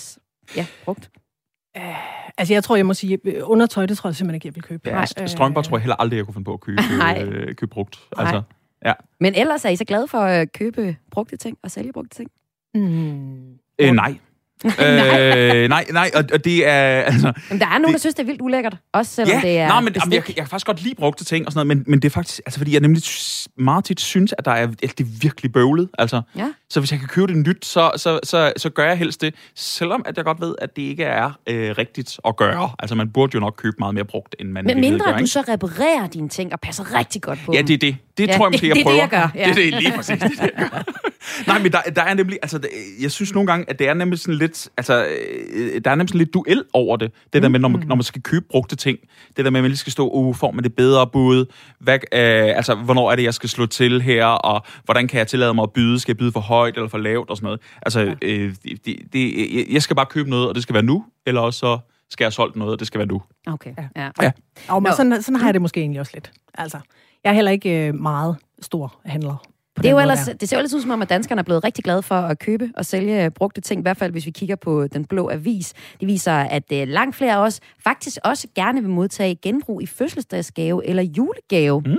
[0.56, 1.10] ja, brugt?
[2.38, 4.64] Altså, jeg tror, jeg må sige, øh, undertøj, det tror jeg simpelthen ikke, jeg vil
[4.64, 4.90] købe.
[4.90, 7.24] Ja, st- strømper tror jeg heller aldrig, jeg kunne finde på at købe, Nej.
[7.24, 8.00] øh, købe brugt.
[8.18, 8.26] Nej.
[8.26, 8.42] Altså,
[8.86, 8.94] ja.
[9.20, 12.32] Men ellers er I så glade for at købe brugte ting og sælge brugte ting?
[12.76, 13.54] Mm.
[13.80, 14.16] Øh, nej.
[14.66, 16.72] Øh, nej, nej, og, og det er...
[17.02, 18.78] Altså, Jamen, der er nogen, der synes, det er vildt ulækkert.
[18.94, 21.24] Også selvom ja, det er nej, men, jamen, jeg, jeg kan faktisk godt lide brugte
[21.26, 22.42] ting og sådan noget, men, men det er faktisk...
[22.46, 23.04] Altså, fordi jeg nemlig
[23.58, 25.90] meget tit synes, at, der er, at det er virkelig bøvlet.
[26.00, 26.48] Altså, Ja.
[26.70, 29.36] Så hvis jeg kan købe det nyt, så, så, så, så gør jeg helst det,
[29.56, 32.70] selvom at jeg godt ved, at det ikke er øh, rigtigt at gøre.
[32.80, 35.20] Altså, man burde jo nok købe meget mere brugt, end man Men mindre gør, at
[35.22, 37.96] du så reparerer dine ting og passer rigtig godt på Ja, det er det.
[38.18, 39.00] Det Ja, tror jeg måske, det- jeg det er det, prøver.
[39.00, 39.44] jeg gør, ja.
[39.54, 40.20] Det er det lige præcis.
[40.20, 40.84] Det det, jeg gør.
[41.48, 42.70] Nej, men der, der er nemlig, altså, det-
[43.02, 45.06] jeg synes nogle gange, at det er nemlig sådan lidt, altså,
[45.54, 47.12] øh, der er nemlig sådan lidt duel over det.
[47.34, 49.00] Det der med, når man, når man skal købe brugte ting.
[49.38, 51.46] Det der med, at man lige skal stå, uh, får man det bedre bud?
[51.80, 54.26] Hvad, øh, altså, hvornår er det, jeg skal slå til her?
[54.26, 56.00] Og hvordan kan jeg tillade mig at byde?
[56.00, 57.30] Skal jeg byde for højt eller for lavt?
[57.30, 57.62] Og sådan noget.
[57.82, 61.06] Altså, øh, det, det, jeg skal bare købe noget, og det skal være nu.
[61.26, 61.80] Eller også så
[62.10, 63.22] skal jeg have solgt noget, og det skal være nu.
[63.48, 64.10] Okay, ja.
[64.22, 64.32] Ja.
[64.70, 66.32] Og men sådan, sådan har jeg det måske egentlig også lidt.
[66.54, 66.80] Altså,
[67.24, 69.51] jeg er heller ikke øh, meget stor handler.
[69.76, 70.34] På Det, er jo ellers, der.
[70.34, 72.40] det ser jo ellers ud som om, at danskerne er blevet rigtig glade for at
[72.40, 73.80] købe og sælge øh, brugte ting.
[73.80, 75.74] I hvert fald, hvis vi kigger på Den Blå Avis.
[76.00, 79.86] Det viser, at øh, langt flere af os faktisk også gerne vil modtage genbrug i
[79.86, 81.82] fødselsdagsgave eller julegave.
[81.86, 81.96] Mm.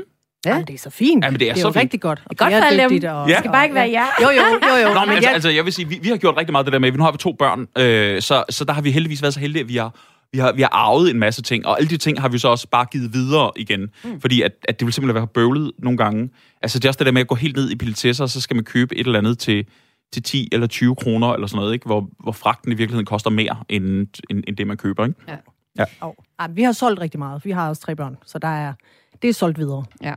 [0.46, 0.50] Ja.
[0.50, 1.24] Jamen, det er så fint.
[1.24, 1.82] Jamen, det er det er så jo fint.
[1.82, 2.18] rigtig godt.
[2.30, 3.10] Det er godt for alle dem.
[3.14, 4.06] og- Det skal bare ikke være jer.
[4.22, 4.94] Jo, jo, jo, jo.
[4.94, 6.72] Nå, men altså, jeg, altså, jeg vil sige, vi, vi har gjort rigtig meget det
[6.72, 9.34] der med, nu har vi to børn, øh, så, så der har vi heldigvis været
[9.34, 9.94] så heldige, at vi har,
[10.32, 12.48] vi har, vi har arvet en masse ting, og alle de ting har vi så
[12.48, 14.20] også bare givet videre igen, mm.
[14.20, 16.30] fordi at, at det vil simpelthen være bøvlet nogle gange.
[16.62, 18.40] Altså, det er også det der med at gå helt ned i pilletesser, og så
[18.40, 19.66] skal man købe et eller andet til,
[20.12, 21.86] til 10 eller 20 kroner, eller sådan noget, ikke?
[21.86, 25.20] Hvor, hvor fragten i virkeligheden koster mere, end, end, end det, man køber, ikke?
[25.28, 25.36] Ja.
[25.78, 25.84] Ja.
[26.00, 27.44] oh, ej, vi har solgt rigtig meget.
[27.44, 28.72] Vi har også tre børn, så der er,
[29.22, 29.84] det er solgt videre.
[30.02, 30.14] Ja.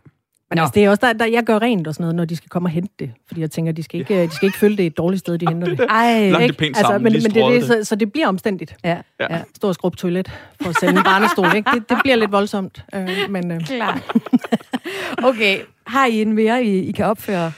[0.50, 2.36] Men altså, det er også der, der, jeg gør rent og sådan noget, når de
[2.36, 3.12] skal komme og hente det.
[3.28, 5.48] Fordi jeg tænker, de skal ikke, de skal ikke følge det et dårligt sted, de
[5.50, 5.80] henter det.
[5.90, 7.66] Ej, Lagt det pænt altså, sammen, men, men det, det, det.
[7.68, 8.76] så, så det bliver omstændigt.
[8.84, 9.36] Ja, Ja.
[9.36, 9.42] ja.
[9.56, 10.32] Stå og skrubbe toilet
[10.62, 11.72] for at sælge en barnestol, ikke?
[11.74, 12.86] Det, det bliver lidt voldsomt.
[12.96, 14.04] Øh, men, øh, Klart.
[15.24, 17.52] Okay, har I en mere, I, I kan opføre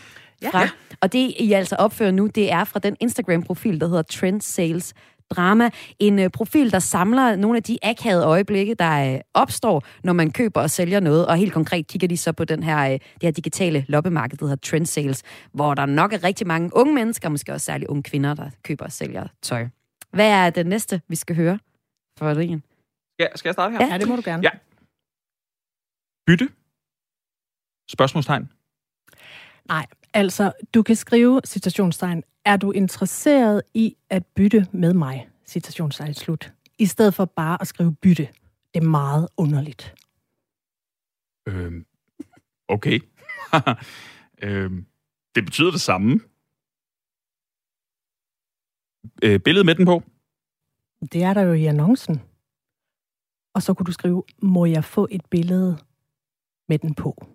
[0.52, 0.62] fra?
[0.62, 0.70] Ja.
[1.02, 4.94] Og det, I altså opfører nu, det er fra den Instagram-profil, der hedder Trend Sales
[5.30, 5.70] Drama.
[6.00, 10.32] En uh, profil, der samler nogle af de akavede øjeblikke, der uh, opstår, når man
[10.32, 11.28] køber og sælger noget.
[11.28, 14.46] Og helt konkret kigger de så på den her, uh, det her digitale loppemarked, der
[14.46, 18.04] hedder Trend Sales, hvor der nok er rigtig mange unge mennesker, måske også særligt unge
[18.04, 19.68] kvinder, der køber og sælger tøj.
[20.12, 21.60] Hvad er det næste, vi skal høre
[22.20, 22.62] for det?
[23.20, 23.86] Ja, skal jeg starte her?
[23.86, 23.92] Ja.
[23.92, 24.44] ja, det må du gerne.
[24.44, 24.50] Ja.
[26.28, 26.50] Bytte?
[27.90, 28.50] Spørgsmålstegn?
[29.68, 35.30] Nej, altså, du kan skrive, citationstegn, er du interesseret i at bytte med mig?
[35.46, 36.54] Citationstegn slut.
[36.78, 38.28] I stedet for bare at skrive bytte.
[38.74, 39.96] Det er meget underligt.
[41.48, 41.86] Øhm,
[42.68, 43.00] okay.
[44.44, 44.86] øhm,
[45.36, 46.20] det betyder det samme.
[49.24, 50.04] Øh, billedet med den på?
[51.12, 52.22] Det er der jo i annoncen.
[53.54, 55.78] Og så kunne du skrive, må jeg få et billede
[56.68, 57.28] med den på?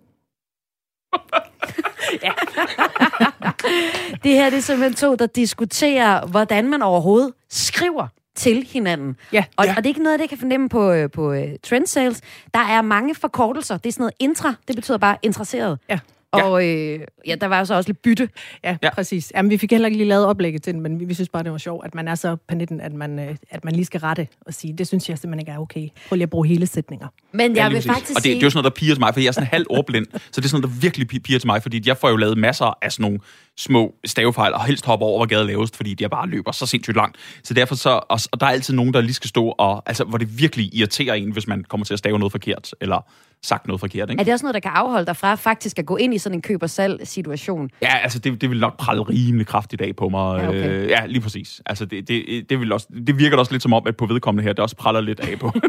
[4.23, 9.17] Det her det er simpelthen to, der diskuterer, hvordan man overhovedet skriver til hinanden.
[9.33, 9.43] Ja.
[9.57, 12.21] Og, og det er ikke noget, det kan fornemme på, øh, på uh, trend sales.
[12.53, 13.77] Der er mange forkortelser.
[13.77, 15.79] Det er sådan noget intra, det betyder bare interesseret.
[15.89, 15.99] Ja.
[16.33, 18.29] Og øh, ja, der var jo så også lidt bytte.
[18.63, 18.89] Ja, ja.
[18.93, 19.31] præcis.
[19.35, 21.43] Jamen, vi fik heller ikke lige lavet oplægget til den, men vi, vi synes bare,
[21.43, 23.85] det var sjovt, at man er så på nitten, at man, øh, at man lige
[23.85, 25.87] skal rette og sige, det synes jeg simpelthen ikke er okay.
[26.09, 27.07] Prøv lige at bruge hele sætninger.
[27.31, 27.91] Men jeg lige vil præcis.
[27.91, 29.31] faktisk Og det, det er jo sådan noget, der piger til mig, for jeg er
[29.31, 30.05] sådan halv ordblind.
[30.31, 32.15] så det er sådan noget, der virkelig pi- piger til mig, fordi jeg får jo
[32.15, 33.19] lavet masser af sådan nogle
[33.57, 36.97] små stavefejl, og helst hopper over, hvor gaden lavest, fordi jeg bare løber så sindssygt
[36.97, 37.17] langt.
[37.43, 40.03] Så derfor så, og, og der er altid nogen, der lige skal stå, og altså,
[40.03, 43.05] hvor det virkelig irriterer en, hvis man kommer til at stave noget forkert, eller
[43.43, 44.19] sagt noget forkert, ikke?
[44.19, 46.37] Er det også noget, der kan afholde dig fra faktisk at gå ind i sådan
[46.37, 47.69] en køb- og salg-situation?
[47.81, 50.41] Ja, altså det, det vil nok prale rimelig kraftigt af på mig.
[50.41, 50.69] Ja, okay.
[50.69, 51.61] Øh, ja lige præcis.
[51.65, 54.43] Altså det, det, det, vil også, det virker også lidt som om, at på vedkommende
[54.43, 55.51] her, det også praller lidt af på.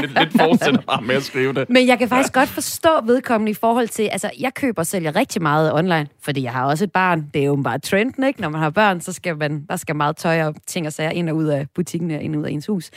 [0.00, 1.70] lidt, lidt fortsætter bare med at skrive det.
[1.70, 5.16] Men jeg kan faktisk godt forstå vedkommende i forhold til, altså jeg køber og sælger
[5.16, 7.23] rigtig meget online, fordi jeg har også et barn.
[7.34, 8.40] Det er jo bare trenden, ikke?
[8.40, 11.10] Når man har børn, så skal man, der skal meget tøj og ting og sager
[11.10, 12.90] ind og ud af butikken og ind og ud af ens hus.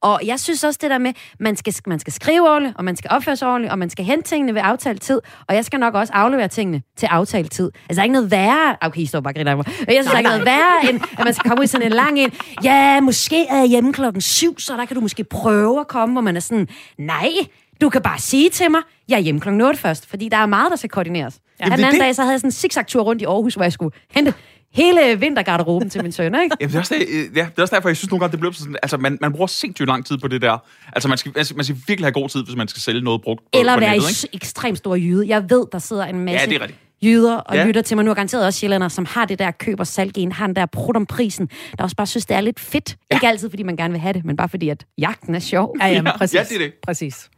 [0.00, 2.96] Og jeg synes også det der med, man skal, man skal skrive ordentligt, og man
[2.96, 5.80] skal opføre sig ordentligt, og man skal hente tingene ved aftalt tid, og jeg skal
[5.80, 7.70] nok også aflevere tingene til aftalt tid.
[7.88, 8.76] Altså der er ikke noget værre...
[8.80, 9.66] Okay, I står bare og griner af mig.
[9.66, 11.86] Jeg synes, der er ikke noget værre, end at man skal komme ud i sådan
[11.86, 12.32] en lang en.
[12.64, 16.12] Ja, måske er jeg hjemme klokken syv, så der kan du måske prøve at komme,
[16.12, 16.68] hvor man er sådan,
[16.98, 17.28] nej,
[17.82, 20.46] du kan bare sige til mig, jeg er hjemme klokken 8 først, fordi der er
[20.46, 21.34] meget, der skal koordineres.
[21.34, 22.06] Ja, Jamen, den anden det.
[22.06, 24.34] dag, så havde jeg sådan en zigzag-tur rundt i Aarhus, hvor jeg skulle hente
[24.74, 26.56] hele vintergarderoben til min søn, ikke?
[26.60, 28.32] Jamen, det, er også det, øh, ja, det er også derfor, jeg synes nogle gange,
[28.32, 30.58] det bliver sådan, altså man, man bruger sindssygt lang tid på det der.
[30.92, 33.22] Altså man skal, altså, man skal virkelig have god tid, hvis man skal sælge noget
[33.22, 34.36] brugt på, Eller på være nettet, i ikke?
[34.36, 35.28] ekstremt stor jyde.
[35.28, 36.80] Jeg ved, der sidder en masse Ja, det er rigtigt.
[37.04, 37.60] Jyder og Ja.
[37.60, 37.66] ja.
[37.66, 40.32] lytter til mig nu, og garanteret også sjællander, som har det der køb- og salgen,
[40.32, 41.48] har den der prut om prisen,
[41.78, 42.96] der også bare synes, det er lidt fedt.
[43.10, 43.16] Ja.
[43.16, 45.76] Ikke altid, fordi man gerne vil have det, men bare fordi, at jagten er sjov.
[45.80, 46.34] Ja, jamen, præcis.
[46.34, 46.72] Ja, det er det.
[46.82, 47.30] Præcis.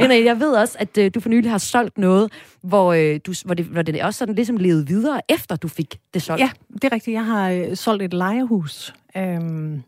[0.00, 0.24] Ja.
[0.24, 3.54] Jeg ved også, at øh, du for nylig har solgt noget, hvor, øh, du, hvor,
[3.54, 6.40] det, hvor det også sådan ligesom levede videre, efter du fik det solgt.
[6.40, 7.14] Ja, det er rigtigt.
[7.14, 8.94] Jeg har øh, solgt et lejehus.
[9.16, 9.82] Øhm,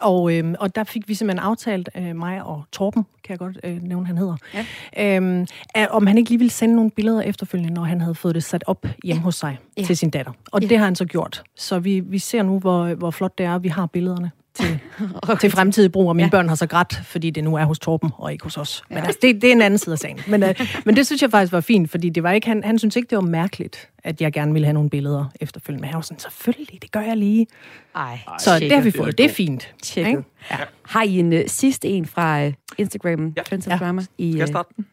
[0.00, 3.58] og, øhm, og der fik vi simpelthen aftalt, øh, mig og Torben, kan jeg godt
[3.64, 5.16] øh, nævne, han hedder, ja.
[5.16, 8.34] øhm, at, om han ikke lige ville sende nogle billeder efterfølgende, når han havde fået
[8.34, 9.24] det sat op hjemme ja.
[9.24, 9.82] hos sig ja.
[9.82, 10.32] til sin datter.
[10.52, 10.66] Og ja.
[10.66, 11.42] det har han så gjort.
[11.56, 14.80] Så vi, vi ser nu, hvor, hvor flot det er, vi har billederne til,
[15.40, 16.30] til fremtidig brug, og mine ja.
[16.30, 18.82] børn har så grædt, fordi det nu er hos Torben og ikke hos os.
[18.88, 20.20] Men altså, det, det er en anden side af sagen.
[20.28, 22.78] Men, øh, men det synes jeg faktisk var fint, fordi det var ikke, han, han
[22.78, 25.80] synes ikke, det var mærkeligt, at jeg gerne ville have nogle billeder efterfølgende.
[25.80, 27.46] Men han var sådan, selvfølgelig, det gør jeg lige.
[27.94, 29.18] Ej, Så det har vi fået.
[29.18, 29.74] Det er fint.
[29.82, 30.10] Tjekket.
[30.10, 30.22] Ikke?
[30.50, 30.56] Ja.
[30.82, 33.42] Har I en uh, sidste en fra uh, Instagram, ja.
[33.42, 33.72] Trends Ja.
[33.72, 33.78] ja.
[33.78, 34.02] Drama?
[34.18, 34.86] I, Skal jeg øh, starte den?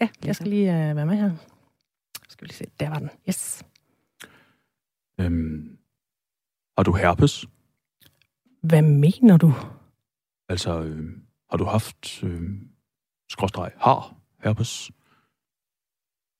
[0.00, 1.30] Ja, jeg skal lige uh, være med her.
[2.28, 2.64] Skal vi lige se.
[2.80, 3.10] Der var den.
[3.28, 3.62] Yes.
[5.20, 5.76] Øhm,
[6.78, 7.46] har du herpes?
[8.62, 9.52] Hvad mener du?
[10.48, 11.10] Altså, øh,
[11.50, 12.42] har du haft øh,
[13.30, 14.90] skråstreg har herpes?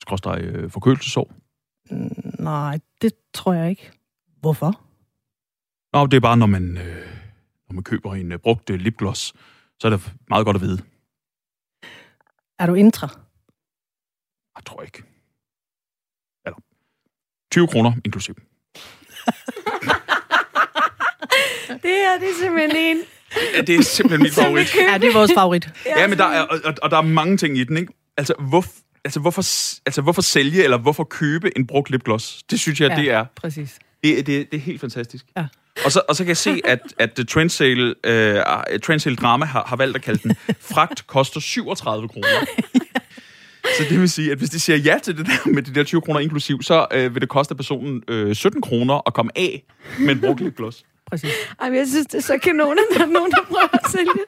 [0.01, 1.33] Skråstreg øh, forkølelsesår?
[1.91, 3.93] Mm, Nej, det tror jeg ikke.
[4.41, 4.81] Hvorfor?
[5.93, 7.07] Nå, det er bare, når man, øh,
[7.69, 9.33] når man køber en øh, brugt øh, lipgloss,
[9.81, 10.83] så er det meget godt at vide.
[12.59, 13.09] Er du intra?
[14.57, 15.03] Jeg tror ikke.
[16.47, 16.59] Eller
[17.51, 18.35] 20 kroner inklusiv.
[21.73, 23.03] Det her, det er simpelthen en...
[23.55, 24.75] Ja, det er simpelthen min favorit.
[24.75, 25.69] Ja, det er vores favorit.
[25.87, 27.93] Ja, men der er, og, og, der er mange ting i den, ikke?
[28.17, 28.65] Altså, hvor,
[29.05, 29.43] altså, hvorfor,
[29.87, 32.43] altså, hvorfor sælge, eller hvorfor købe en brugt lipgloss?
[32.51, 33.25] Det synes jeg, Ja, det er...
[33.37, 33.79] præcis.
[34.05, 35.25] Det, det, det er helt fantastisk.
[35.37, 35.45] Ja.
[35.85, 39.65] Og så, og så kan jeg se, at, at uh, Trendsale, uh, Trendsale Drama har,
[39.65, 42.29] har valgt at kalde den fragt koster 37 kroner.
[43.79, 45.85] Så det vil sige, at hvis de siger ja til det der med de der
[45.85, 49.65] 20 kroner inklusiv, så øh, vil det koste personen øh, 17 kroner at komme af
[50.01, 50.85] med en brugt lipgloss.
[51.13, 51.31] Præcis.
[51.61, 53.91] Ej, men jeg synes, det er så kanon, at der er nogen, der prøver at
[53.91, 54.25] sælge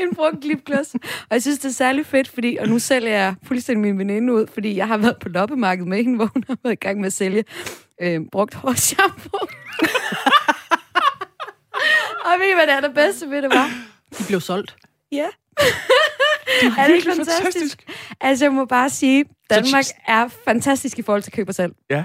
[0.00, 0.94] en brugt lipgloss.
[0.94, 4.32] Og jeg synes, det er særlig fedt, fordi, og nu sælger jeg fuldstændig min veninde
[4.32, 6.98] ud, fordi jeg har været på loppemarkedet med hende, hvor hun har været i gang
[7.00, 7.44] med at sælge
[8.02, 9.38] øh, brugt hårshampoo.
[12.26, 13.70] og ved I, hvad det er det bedste ved det var?
[14.18, 14.76] De blev solgt.
[15.12, 15.26] Ja.
[15.26, 17.42] er det ikke virkelig fantastisk?
[17.42, 17.84] fantastisk.
[18.20, 21.72] Altså, jeg må bare sige, Danmark er fantastisk i forhold til køb og salg.
[21.90, 22.04] Ja,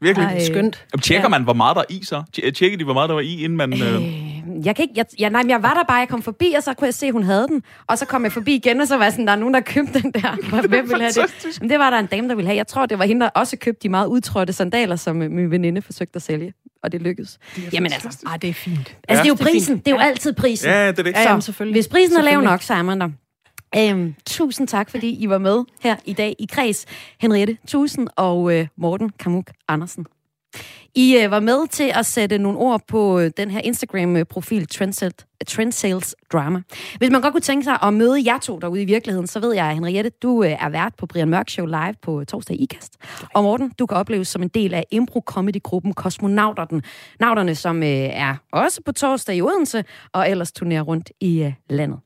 [0.00, 0.24] virkelig.
[0.26, 0.38] Ej.
[0.44, 0.84] Skønt.
[0.92, 1.28] Jamen, tjekker Ja.
[1.28, 2.22] man, hvor meget der er i så?
[2.36, 3.72] Tje- Tjekker de, hvor meget der var i, inden man...
[3.82, 3.94] Øh...
[3.94, 6.52] Øh, jeg kan ikke, jeg, jeg, nej, men jeg var der bare, jeg kom forbi,
[6.56, 7.62] og så kunne jeg se, at hun havde den.
[7.86, 9.60] Og så kom jeg forbi igen, og så var jeg sådan, der er nogen, der
[9.60, 10.36] købte den der.
[10.68, 11.12] Hvem ville have
[11.44, 11.58] det?
[11.60, 12.56] Men det var der en dame, der ville have.
[12.56, 15.50] Jeg tror, det var hende, der også købte de meget udtrådte sandaler, som øh, min
[15.50, 16.52] veninde forsøgte at sælge.
[16.82, 17.38] Og det lykkedes.
[17.72, 18.96] Jamen altså, Ej, det er fint.
[19.08, 19.78] altså det er jo det er prisen.
[19.78, 20.06] Det er jo Ja.
[20.06, 20.70] altid prisen.
[20.70, 21.12] Ja, det er det.
[21.12, 21.74] Ja, jamen, selvfølgelig.
[21.74, 23.08] Hvis prisen er lav nok, så er man der.
[23.76, 26.86] Øhm, tusind tak, fordi I var med her i dag i Kreds.
[27.20, 30.06] Henriette Tusen og øh, Morten Kamuk Andersen.
[30.94, 35.26] I øh, var med til at sætte nogle ord på øh, den her Instagram-profil Trendsales,
[35.46, 36.62] Trendsales Drama.
[36.98, 39.54] Hvis man godt kunne tænke sig at møde jer to derude i virkeligheden, så ved
[39.54, 42.62] jeg, at Henriette, du øh, er vært på Brian Mørk Show live på torsdag i
[42.62, 42.96] IKAST.
[43.34, 46.82] Og Morten, du kan opleves som en del af impro-comedy-gruppen Kosmonauterne,
[47.20, 51.52] Nauterne, som øh, er også på torsdag i Odense, og ellers turnerer rundt i øh,
[51.70, 51.98] landet.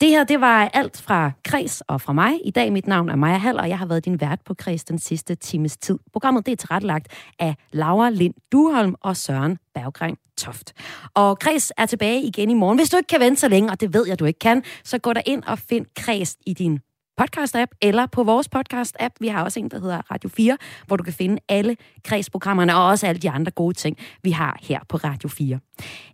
[0.00, 2.40] Det her, det var alt fra Kres og fra mig.
[2.44, 4.84] I dag mit navn er Maja Hall, og jeg har været din vært på Kres
[4.84, 5.98] den sidste times tid.
[6.12, 10.72] Programmet det er tilrettelagt af Laura Lind Duholm og Søren Berggren Toft.
[11.14, 12.78] Og Kres er tilbage igen i morgen.
[12.78, 14.98] Hvis du ikke kan vente så længe, og det ved jeg, du ikke kan, så
[14.98, 16.80] gå der ind og find Kres i din
[17.22, 19.14] podcast-app, eller på vores podcast-app.
[19.20, 22.86] Vi har også en, der hedder Radio 4, hvor du kan finde alle kredsprogrammerne, og
[22.86, 25.58] også alle de andre gode ting, vi har her på Radio 4.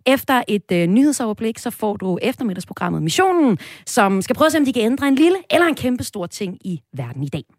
[0.05, 4.65] Efter et øh, nyhedsoverblik, så får du eftermiddagsprogrammet Missionen, som skal prøve at se, om
[4.65, 7.56] de kan ændre en lille eller en kæmpe stor ting i verden i dag.